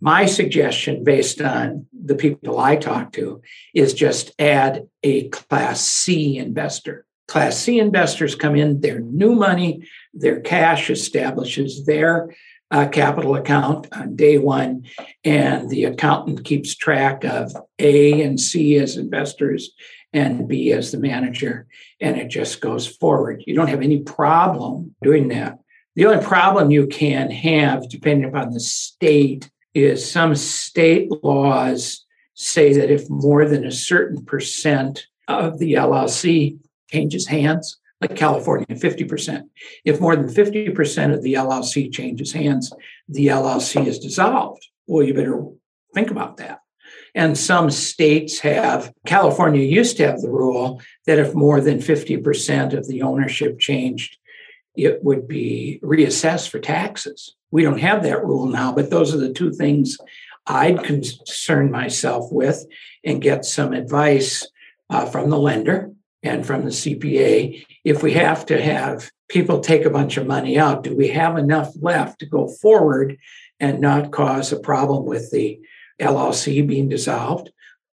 My 0.00 0.26
suggestion, 0.26 1.02
based 1.02 1.40
on 1.40 1.86
the 1.92 2.14
people 2.14 2.60
I 2.60 2.76
talk 2.76 3.12
to, 3.12 3.42
is 3.74 3.94
just 3.94 4.32
add 4.38 4.88
a 5.02 5.28
Class 5.28 5.80
C 5.80 6.38
investor. 6.38 7.04
Class 7.26 7.58
C 7.58 7.78
investors 7.78 8.34
come 8.34 8.56
in, 8.56 8.80
their 8.80 9.00
new 9.00 9.34
money, 9.34 9.86
their 10.14 10.40
cash 10.40 10.88
establishes 10.88 11.84
their 11.84 12.34
uh, 12.70 12.88
capital 12.88 13.34
account 13.34 13.86
on 13.92 14.16
day 14.16 14.38
one, 14.38 14.84
and 15.24 15.70
the 15.70 15.84
accountant 15.84 16.44
keeps 16.44 16.74
track 16.74 17.24
of 17.24 17.56
A 17.78 18.22
and 18.22 18.38
C 18.38 18.76
as 18.76 18.96
investors 18.96 19.70
and 20.12 20.48
B 20.48 20.72
as 20.72 20.92
the 20.92 20.98
manager, 20.98 21.66
and 22.00 22.16
it 22.16 22.28
just 22.28 22.60
goes 22.60 22.86
forward. 22.86 23.44
You 23.46 23.54
don't 23.54 23.68
have 23.68 23.82
any 23.82 24.00
problem 24.00 24.94
doing 25.02 25.28
that. 25.28 25.58
The 25.96 26.06
only 26.06 26.24
problem 26.24 26.70
you 26.70 26.86
can 26.86 27.30
have, 27.30 27.88
depending 27.88 28.28
upon 28.28 28.52
the 28.52 28.60
state, 28.60 29.50
is 29.74 30.08
some 30.08 30.34
state 30.34 31.10
laws 31.22 32.04
say 32.34 32.72
that 32.74 32.90
if 32.90 33.08
more 33.10 33.46
than 33.46 33.66
a 33.66 33.72
certain 33.72 34.24
percent 34.24 35.06
of 35.26 35.58
the 35.58 35.74
LLC 35.74 36.58
changes 36.90 37.26
hands, 37.26 37.78
like 38.00 38.16
California, 38.16 38.66
50%. 38.70 39.48
If 39.84 40.00
more 40.00 40.14
than 40.14 40.28
50% 40.28 41.14
of 41.14 41.22
the 41.22 41.34
LLC 41.34 41.92
changes 41.92 42.32
hands, 42.32 42.72
the 43.08 43.28
LLC 43.28 43.86
is 43.86 43.98
dissolved. 43.98 44.66
Well, 44.86 45.04
you 45.04 45.14
better 45.14 45.44
think 45.94 46.10
about 46.10 46.36
that. 46.36 46.60
And 47.14 47.36
some 47.36 47.70
states 47.70 48.38
have, 48.40 48.92
California 49.06 49.62
used 49.62 49.96
to 49.96 50.06
have 50.06 50.20
the 50.20 50.30
rule 50.30 50.80
that 51.06 51.18
if 51.18 51.34
more 51.34 51.60
than 51.60 51.78
50% 51.78 52.72
of 52.74 52.86
the 52.86 53.02
ownership 53.02 53.58
changed, 53.58 54.16
it 54.76 55.02
would 55.02 55.26
be 55.26 55.80
reassessed 55.82 56.48
for 56.50 56.60
taxes. 56.60 57.34
We 57.50 57.62
don't 57.62 57.80
have 57.80 58.04
that 58.04 58.24
rule 58.24 58.46
now, 58.46 58.72
but 58.72 58.90
those 58.90 59.12
are 59.12 59.18
the 59.18 59.32
two 59.32 59.52
things 59.52 59.98
I'd 60.46 60.84
concern 60.84 61.70
myself 61.70 62.30
with 62.30 62.64
and 63.04 63.20
get 63.20 63.44
some 63.44 63.72
advice 63.72 64.46
uh, 64.88 65.06
from 65.06 65.30
the 65.30 65.38
lender 65.38 65.92
and 66.22 66.44
from 66.44 66.64
the 66.64 66.70
CPA. 66.70 67.64
If 67.84 68.02
we 68.02 68.12
have 68.14 68.46
to 68.46 68.60
have 68.60 69.10
people 69.28 69.60
take 69.60 69.84
a 69.84 69.90
bunch 69.90 70.16
of 70.16 70.26
money 70.26 70.58
out, 70.58 70.82
do 70.82 70.96
we 70.96 71.08
have 71.08 71.38
enough 71.38 71.72
left 71.80 72.20
to 72.20 72.26
go 72.26 72.48
forward 72.48 73.18
and 73.60 73.80
not 73.80 74.10
cause 74.10 74.52
a 74.52 74.58
problem 74.58 75.04
with 75.04 75.30
the 75.30 75.60
LLC 76.00 76.66
being 76.66 76.88
dissolved, 76.88 77.50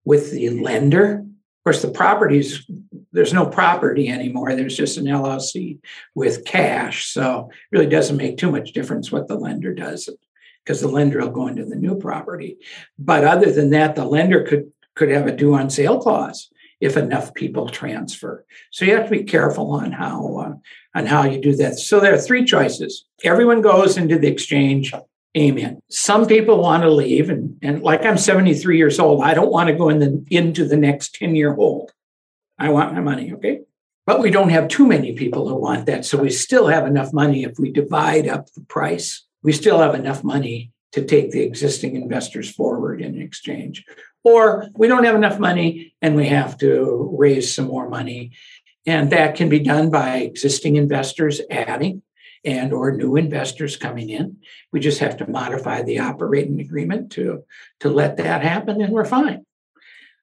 with 0.04 0.30
the 0.30 0.50
lender? 0.50 1.24
Of 1.24 1.64
course, 1.64 1.82
the 1.82 1.90
properties, 1.90 2.68
there's 3.12 3.32
no 3.32 3.46
property 3.46 4.08
anymore. 4.08 4.54
There's 4.54 4.76
just 4.76 4.98
an 4.98 5.04
LLC 5.04 5.78
with 6.14 6.44
cash. 6.44 7.06
So 7.06 7.50
it 7.50 7.76
really 7.76 7.90
doesn't 7.90 8.16
make 8.16 8.36
too 8.36 8.50
much 8.50 8.72
difference 8.72 9.12
what 9.12 9.28
the 9.28 9.36
lender 9.36 9.74
does 9.74 10.08
because 10.64 10.80
the 10.80 10.88
lender 10.88 11.20
will 11.20 11.30
go 11.30 11.48
into 11.48 11.64
the 11.64 11.76
new 11.76 11.98
property. 11.98 12.58
But 12.98 13.24
other 13.24 13.52
than 13.52 13.70
that, 13.70 13.94
the 13.94 14.04
lender 14.04 14.44
could 14.44 14.72
could 14.94 15.08
have 15.08 15.26
a 15.26 15.34
due 15.34 15.54
on 15.54 15.70
sale 15.70 15.98
clause 15.98 16.50
if 16.82 16.96
enough 16.96 17.32
people 17.32 17.68
transfer. 17.68 18.44
So 18.72 18.84
you 18.84 18.96
have 18.96 19.04
to 19.04 19.10
be 19.10 19.22
careful 19.22 19.70
on 19.70 19.92
how 19.92 20.36
uh, 20.38 20.98
on 20.98 21.06
how 21.06 21.22
you 21.22 21.40
do 21.40 21.54
that. 21.56 21.78
So 21.78 22.00
there 22.00 22.12
are 22.12 22.18
three 22.18 22.44
choices. 22.44 23.06
Everyone 23.22 23.62
goes 23.62 23.96
into 23.96 24.18
the 24.18 24.26
exchange. 24.26 24.92
Amen. 25.38 25.80
Some 25.88 26.26
people 26.26 26.60
want 26.60 26.82
to 26.82 26.90
leave, 26.90 27.30
and, 27.30 27.56
and 27.62 27.82
like 27.82 28.04
I'm 28.04 28.18
73 28.18 28.76
years 28.76 28.98
old, 28.98 29.22
I 29.22 29.32
don't 29.32 29.50
want 29.50 29.68
to 29.68 29.74
go 29.74 29.88
in 29.88 30.00
the, 30.00 30.24
into 30.28 30.66
the 30.66 30.76
next 30.76 31.14
10 31.14 31.36
year 31.36 31.54
hold. 31.54 31.92
I 32.58 32.68
want 32.68 32.92
my 32.92 33.00
money, 33.00 33.32
okay? 33.34 33.60
But 34.04 34.20
we 34.20 34.30
don't 34.30 34.50
have 34.50 34.68
too 34.68 34.86
many 34.86 35.14
people 35.14 35.48
who 35.48 35.54
want 35.54 35.86
that. 35.86 36.04
So 36.04 36.18
we 36.18 36.30
still 36.30 36.66
have 36.66 36.86
enough 36.86 37.12
money 37.14 37.44
if 37.44 37.58
we 37.58 37.70
divide 37.70 38.28
up 38.28 38.52
the 38.52 38.60
price. 38.62 39.24
We 39.42 39.52
still 39.52 39.78
have 39.78 39.94
enough 39.94 40.22
money 40.22 40.72
to 40.92 41.04
take 41.04 41.30
the 41.30 41.42
existing 41.42 41.96
investors 41.96 42.50
forward 42.50 43.00
in 43.00 43.18
exchange. 43.20 43.84
Or 44.24 44.68
we 44.74 44.88
don't 44.88 45.04
have 45.04 45.16
enough 45.16 45.38
money 45.38 45.94
and 46.00 46.14
we 46.14 46.26
have 46.28 46.58
to 46.58 47.14
raise 47.18 47.54
some 47.54 47.66
more 47.66 47.88
money. 47.88 48.32
And 48.86 49.10
that 49.10 49.36
can 49.36 49.48
be 49.48 49.58
done 49.58 49.90
by 49.90 50.18
existing 50.18 50.76
investors 50.76 51.40
adding 51.50 52.02
and 52.44 52.72
or 52.72 52.92
new 52.92 53.16
investors 53.16 53.76
coming 53.76 54.10
in. 54.10 54.38
We 54.72 54.80
just 54.80 55.00
have 55.00 55.16
to 55.18 55.30
modify 55.30 55.82
the 55.82 56.00
operating 56.00 56.60
agreement 56.60 57.12
to, 57.12 57.44
to 57.80 57.88
let 57.88 58.16
that 58.16 58.42
happen 58.42 58.80
and 58.80 58.92
we're 58.92 59.04
fine. 59.04 59.44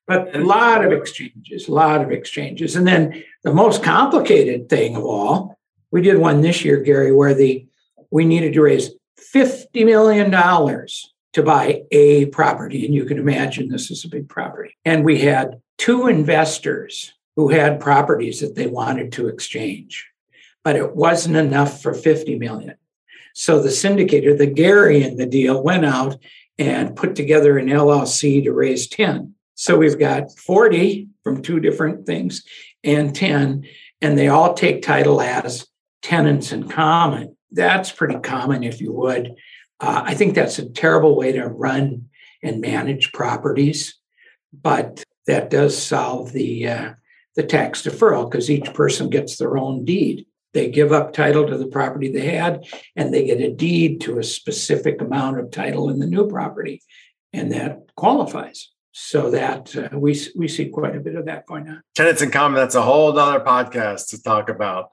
But 0.07 0.35
a 0.35 0.39
lot 0.39 0.83
of 0.83 0.91
exchanges, 0.91 1.67
a 1.67 1.71
lot 1.71 2.01
of 2.01 2.11
exchanges. 2.11 2.75
And 2.75 2.87
then 2.87 3.23
the 3.43 3.53
most 3.53 3.83
complicated 3.83 4.67
thing 4.67 4.95
of 4.95 5.03
all, 5.03 5.59
we 5.91 6.01
did 6.01 6.17
one 6.17 6.41
this 6.41 6.65
year, 6.65 6.81
Gary, 6.81 7.11
where 7.11 7.33
the 7.33 7.67
we 8.11 8.25
needed 8.25 8.53
to 8.53 8.61
raise 8.61 8.89
$50 9.33 9.85
million 9.85 10.33
to 11.33 11.43
buy 11.43 11.83
a 11.91 12.25
property. 12.27 12.85
And 12.85 12.93
you 12.93 13.05
can 13.05 13.17
imagine 13.17 13.69
this 13.69 13.91
is 13.91 14.03
a 14.03 14.09
big 14.09 14.29
property. 14.29 14.75
And 14.85 15.05
we 15.05 15.19
had 15.19 15.61
two 15.77 16.07
investors 16.07 17.13
who 17.35 17.49
had 17.49 17.79
properties 17.79 18.41
that 18.41 18.55
they 18.55 18.67
wanted 18.67 19.11
to 19.13 19.27
exchange, 19.27 20.07
but 20.63 20.75
it 20.75 20.95
wasn't 20.95 21.37
enough 21.37 21.81
for 21.81 21.93
50 21.93 22.37
million. 22.37 22.75
So 23.33 23.61
the 23.61 23.69
syndicator, 23.69 24.37
the 24.37 24.47
Gary 24.47 25.03
in 25.03 25.17
the 25.17 25.25
deal, 25.25 25.63
went 25.63 25.85
out 25.85 26.17
and 26.57 26.95
put 26.95 27.15
together 27.15 27.57
an 27.57 27.67
LLC 27.67 28.43
to 28.43 28.51
raise 28.51 28.87
10. 28.87 29.33
So 29.55 29.77
we've 29.77 29.99
got 29.99 30.37
40 30.37 31.07
from 31.23 31.41
two 31.41 31.59
different 31.59 32.05
things 32.05 32.43
and 32.83 33.15
10, 33.15 33.65
and 34.01 34.17
they 34.17 34.27
all 34.27 34.53
take 34.53 34.81
title 34.81 35.21
as 35.21 35.67
tenants 36.01 36.51
in 36.51 36.67
common. 36.67 37.35
That's 37.51 37.91
pretty 37.91 38.19
common, 38.19 38.63
if 38.63 38.81
you 38.81 38.91
would. 38.93 39.35
Uh, 39.79 40.03
I 40.05 40.13
think 40.13 40.35
that's 40.35 40.59
a 40.59 40.69
terrible 40.69 41.15
way 41.15 41.31
to 41.33 41.47
run 41.47 42.09
and 42.43 42.61
manage 42.61 43.11
properties, 43.11 43.95
but 44.53 45.03
that 45.27 45.49
does 45.49 45.81
solve 45.81 46.31
the 46.31 46.67
uh, 46.67 46.93
the 47.35 47.43
tax 47.43 47.83
deferral 47.83 48.29
because 48.29 48.49
each 48.49 48.73
person 48.73 49.09
gets 49.09 49.37
their 49.37 49.57
own 49.57 49.85
deed. 49.85 50.25
They 50.53 50.69
give 50.69 50.91
up 50.91 51.13
title 51.13 51.45
to 51.47 51.57
the 51.57 51.67
property 51.67 52.11
they 52.11 52.35
had, 52.35 52.65
and 52.95 53.13
they 53.13 53.25
get 53.25 53.39
a 53.39 53.53
deed 53.53 54.01
to 54.01 54.17
a 54.17 54.23
specific 54.23 54.99
amount 55.01 55.39
of 55.39 55.51
title 55.51 55.89
in 55.89 55.99
the 55.99 56.07
new 56.07 56.27
property, 56.27 56.81
and 57.31 57.51
that 57.51 57.95
qualifies. 57.95 58.69
So 58.91 59.31
that 59.31 59.75
uh, 59.75 59.97
we 59.97 60.19
we 60.35 60.47
see 60.47 60.67
quite 60.69 60.95
a 60.95 60.99
bit 60.99 61.15
of 61.15 61.25
that 61.25 61.45
going 61.45 61.69
on. 61.69 61.81
Tenants 61.95 62.21
in 62.21 62.31
common. 62.31 62.55
That's 62.55 62.75
a 62.75 62.81
whole 62.81 63.17
other 63.17 63.39
podcast 63.39 64.09
to 64.09 64.21
talk 64.21 64.49
about. 64.49 64.89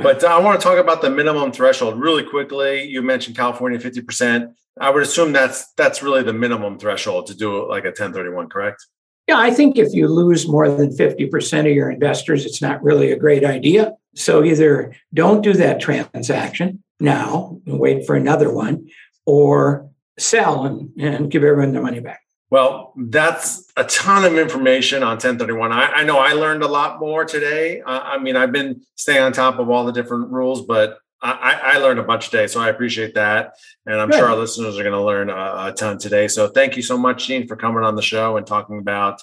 But 0.00 0.24
uh, 0.24 0.28
I 0.28 0.38
want 0.38 0.60
to 0.60 0.64
talk 0.64 0.78
about 0.78 1.02
the 1.02 1.10
minimum 1.10 1.52
threshold 1.52 2.00
really 2.00 2.22
quickly. 2.22 2.84
You 2.84 3.02
mentioned 3.02 3.36
California 3.36 3.78
50%. 3.78 4.52
I 4.80 4.90
would 4.90 5.02
assume 5.02 5.32
that's 5.32 5.72
that's 5.74 6.02
really 6.02 6.22
the 6.22 6.32
minimum 6.32 6.78
threshold 6.78 7.26
to 7.26 7.34
do 7.34 7.68
like 7.68 7.84
a 7.84 7.88
1031, 7.88 8.48
correct? 8.48 8.86
Yeah, 9.28 9.38
I 9.38 9.50
think 9.50 9.78
if 9.78 9.92
you 9.92 10.08
lose 10.08 10.48
more 10.48 10.70
than 10.70 10.90
50% 10.90 11.60
of 11.60 11.66
your 11.66 11.90
investors, 11.90 12.44
it's 12.44 12.62
not 12.62 12.82
really 12.82 13.12
a 13.12 13.16
great 13.16 13.44
idea. 13.44 13.92
So 14.14 14.42
either 14.42 14.94
don't 15.14 15.42
do 15.42 15.52
that 15.54 15.80
transaction 15.80 16.82
now 16.98 17.60
and 17.66 17.78
wait 17.78 18.06
for 18.06 18.16
another 18.16 18.52
one, 18.52 18.88
or 19.26 19.90
sell 20.18 20.64
and, 20.64 20.90
and 20.98 21.30
give 21.30 21.44
everyone 21.44 21.72
their 21.72 21.82
money 21.82 22.00
back. 22.00 22.20
Well, 22.52 22.92
that's 22.98 23.72
a 23.78 23.84
ton 23.84 24.26
of 24.26 24.36
information 24.36 25.02
on 25.02 25.12
1031. 25.12 25.72
I, 25.72 25.84
I 25.84 26.04
know 26.04 26.18
I 26.18 26.34
learned 26.34 26.62
a 26.62 26.68
lot 26.68 27.00
more 27.00 27.24
today. 27.24 27.80
Uh, 27.80 28.00
I 28.00 28.18
mean, 28.18 28.36
I've 28.36 28.52
been 28.52 28.82
staying 28.94 29.22
on 29.22 29.32
top 29.32 29.58
of 29.58 29.70
all 29.70 29.86
the 29.86 29.92
different 29.92 30.30
rules, 30.30 30.60
but 30.60 30.98
I, 31.22 31.58
I 31.62 31.78
learned 31.78 31.98
a 31.98 32.02
bunch 32.02 32.28
today. 32.28 32.46
So 32.46 32.60
I 32.60 32.68
appreciate 32.68 33.14
that. 33.14 33.54
And 33.86 33.98
I'm 33.98 34.10
Good. 34.10 34.18
sure 34.18 34.28
our 34.28 34.36
listeners 34.36 34.78
are 34.78 34.82
going 34.82 34.92
to 34.92 35.02
learn 35.02 35.30
a, 35.30 35.68
a, 35.68 35.74
ton 35.74 35.96
today. 35.96 36.28
So 36.28 36.46
thank 36.46 36.76
you 36.76 36.82
so 36.82 36.98
much, 36.98 37.26
Gene, 37.26 37.48
for 37.48 37.56
coming 37.56 37.84
on 37.84 37.96
the 37.96 38.02
show 38.02 38.36
and 38.36 38.46
talking 38.46 38.76
about, 38.76 39.22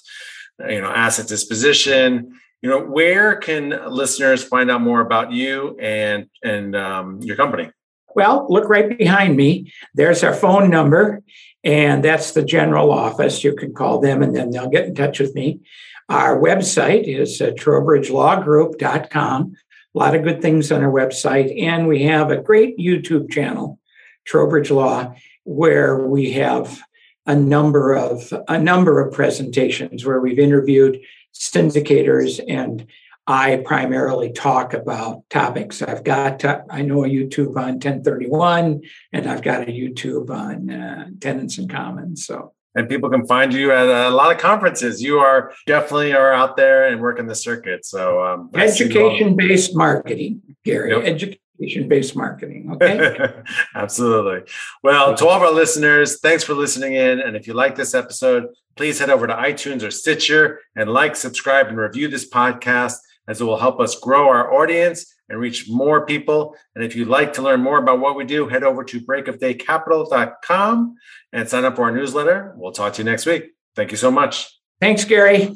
you 0.68 0.82
know, 0.82 0.90
asset 0.90 1.28
disposition. 1.28 2.34
You 2.64 2.72
know, 2.72 2.82
where 2.82 3.36
can 3.36 3.80
listeners 3.94 4.44
find 4.44 4.72
out 4.72 4.82
more 4.82 5.02
about 5.02 5.32
you 5.32 5.78
and 5.80 6.32
and 6.44 6.76
um, 6.76 7.20
your 7.22 7.36
company? 7.36 7.70
Well, 8.16 8.48
look 8.50 8.68
right 8.68 8.98
behind 8.98 9.38
me. 9.38 9.72
There's 9.94 10.24
our 10.24 10.34
phone 10.34 10.70
number, 10.70 11.22
and 11.64 12.04
that's 12.04 12.32
the 12.32 12.44
general 12.44 12.92
office. 12.92 13.44
You 13.44 13.56
can 13.56 13.74
call 13.74 14.00
them 14.00 14.22
and 14.22 14.36
then 14.36 14.52
they'll 14.52 14.70
get 14.70 14.86
in 14.86 14.96
touch 14.96 15.20
with 15.20 15.36
me. 15.36 15.60
Our 16.08 16.40
website 16.40 17.04
is 17.04 17.42
uh, 17.42 17.52
trowbridgelawgroup.com. 17.52 19.56
A 19.96 19.98
lot 19.98 20.16
of 20.16 20.24
good 20.24 20.42
things 20.42 20.72
on 20.72 20.84
our 20.84 20.92
website. 20.92 21.62
And 21.62 21.88
we 21.88 22.04
have 22.04 22.32
a 22.32 22.38
great 22.38 22.78
YouTube 22.78 23.32
channel, 23.32 23.80
Trowbridge 24.26 24.72
Law, 24.72 25.16
where 25.44 26.06
we 26.06 26.32
have 26.34 26.82
a 27.26 27.36
number 27.36 27.94
of 27.94 28.34
a 28.48 28.58
number 28.58 29.00
of 29.00 29.14
presentations 29.14 30.06
where 30.06 30.20
we've 30.20 30.40
interviewed 30.40 31.00
syndicators 31.34 32.40
and 32.48 32.88
I 33.30 33.58
primarily 33.64 34.32
talk 34.32 34.74
about 34.74 35.22
topics. 35.30 35.84
I've 35.84 36.04
got, 36.04 36.44
I 36.68 36.82
know 36.82 37.06
a 37.06 37.08
YouTube 37.08 37.56
on 37.58 37.74
1031, 37.74 38.82
and 39.14 39.28
I've 39.28 39.44
got 39.44 39.70
a 39.70 39.72
YouTube 39.72 40.32
on 40.32 40.72
uh, 40.72 41.10
tenants 41.22 41.60
in 41.60 41.68
common. 41.68 42.16
So, 42.16 42.54
and 42.74 42.90
people 42.90 43.08
can 43.12 43.28
find 43.28 43.54
you 43.54 43.72
at 43.72 43.86
a 43.86 44.10
lot 44.10 44.32
of 44.32 44.42
conferences. 44.42 45.04
You 45.04 45.20
are 45.20 45.54
definitely 45.68 46.12
are 46.14 46.34
out 46.34 46.58
there 46.58 46.88
and 46.88 47.00
working 47.02 47.28
the 47.28 47.36
circuit. 47.36 47.86
So, 47.86 48.26
um, 48.26 48.50
education 48.56 49.36
based 49.36 49.76
marketing, 49.76 50.42
Gary. 50.66 50.90
Yep. 50.90 51.04
Education 51.04 51.88
based 51.88 52.16
marketing. 52.16 52.72
Okay. 52.72 53.44
Absolutely. 53.76 54.52
Well, 54.82 55.16
to 55.16 55.28
all 55.28 55.36
of 55.36 55.44
our 55.44 55.54
listeners, 55.54 56.20
thanks 56.20 56.44
for 56.44 56.56
listening 56.56 56.96
in. 56.96 57.20
And 57.20 57.36
if 57.36 57.46
you 57.46 57.54
like 57.54 57.76
this 57.76 57.94
episode, 57.94 58.48
please 58.76 58.98
head 58.98 59.12
over 59.12 59.28
to 59.28 59.36
iTunes 59.36 59.84
or 59.84 59.92
Stitcher 59.92 60.62
and 60.76 60.90
like, 60.90 61.16
subscribe, 61.16 61.68
and 61.68 61.78
review 61.78 62.08
this 62.08 62.28
podcast 62.28 62.96
as 63.30 63.40
it 63.40 63.46
will 63.46 63.58
help 63.58 63.80
us 63.80 63.98
grow 64.00 64.28
our 64.28 64.54
audience 64.54 65.06
and 65.30 65.40
reach 65.40 65.70
more 65.70 66.06
people. 66.06 66.56
And 66.76 66.84
if 66.84 66.96
you'd 66.96 67.08
like 67.08 67.32
to 67.34 67.42
learn 67.44 67.62
more 67.62 67.78
about 67.78 68.00
what 68.00 68.18
we 68.18 68.26
do, 68.26 68.48
head 68.48 68.64
over 68.64 68.84
to 68.84 69.00
breakofdaycapital.com 69.00 70.96
and 71.32 71.48
sign 71.48 71.64
up 71.64 71.76
for 71.76 71.84
our 71.84 71.92
newsletter. 71.92 72.54
We'll 72.58 72.72
talk 72.72 72.94
to 72.94 73.04
you 73.04 73.10
next 73.10 73.28
week. 73.28 73.52
Thank 73.76 73.92
you 73.92 73.98
so 73.98 74.10
much. 74.10 74.60
Thanks, 74.82 75.06
Gary. 75.06 75.54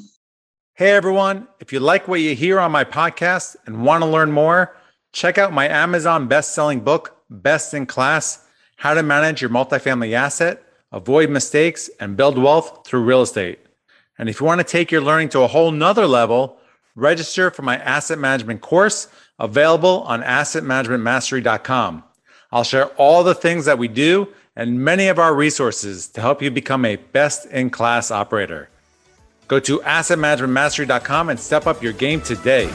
Hey, 0.76 0.92
everyone. 0.92 1.48
If 1.60 1.74
you 1.74 1.80
like 1.80 2.08
what 2.08 2.22
you 2.22 2.36
hear 2.36 2.60
on 2.60 2.72
my 2.72 2.84
podcast 2.84 3.56
and 3.66 3.84
want 3.84 4.04
to 4.04 4.10
learn 4.10 4.32
more, 4.32 4.78
check 5.12 5.38
out 5.38 5.52
my 5.52 5.68
Amazon 5.68 6.28
best-selling 6.28 6.82
book, 6.82 7.18
Best 7.30 7.74
in 7.74 7.88
Class: 7.88 8.46
How 8.76 8.94
to 8.94 9.02
Manage 9.02 9.42
Your 9.42 9.50
Multifamily 9.50 10.14
Asset, 10.14 10.64
Avoid 10.92 11.32
Mistakes, 11.32 11.90
and 12.00 12.16
Build 12.16 12.38
Wealth 12.38 12.86
Through 12.86 13.04
Real 13.04 13.24
Estate. 13.24 13.60
And 14.20 14.30
if 14.30 14.40
you 14.40 14.46
want 14.46 14.60
to 14.60 14.64
take 14.64 14.92
your 14.92 15.02
learning 15.02 15.30
to 15.30 15.42
a 15.42 15.48
whole 15.48 15.72
nother 15.72 16.06
level, 16.06 16.60
register 16.96 17.52
for 17.52 17.62
my 17.62 17.78
asset 17.78 18.20
management 18.20 18.62
course 18.62 19.08
available 19.40 20.02
on 20.02 20.22
assetmanagementmastery.com. 20.22 22.04
I'll 22.52 22.64
share 22.64 22.88
all 22.98 23.24
the 23.24 23.36
things 23.36 23.66
that 23.66 23.78
we 23.78 23.88
do 23.88 24.28
and 24.56 24.80
many 24.80 25.08
of 25.08 25.18
our 25.18 25.34
resources 25.34 26.08
to 26.10 26.22
help 26.22 26.42
you 26.42 26.52
become 26.52 26.86
a 26.86 26.98
best 26.98 27.48
in 27.48 27.70
class 27.70 28.12
operator. 28.12 28.70
Go 29.48 29.60
to 29.62 29.80
assetmanagementmastery.com 29.80 31.30
and 31.30 31.40
step 31.40 31.68
up 31.68 31.82
your 31.82 31.94
game 31.94 32.22
today. 32.22 32.70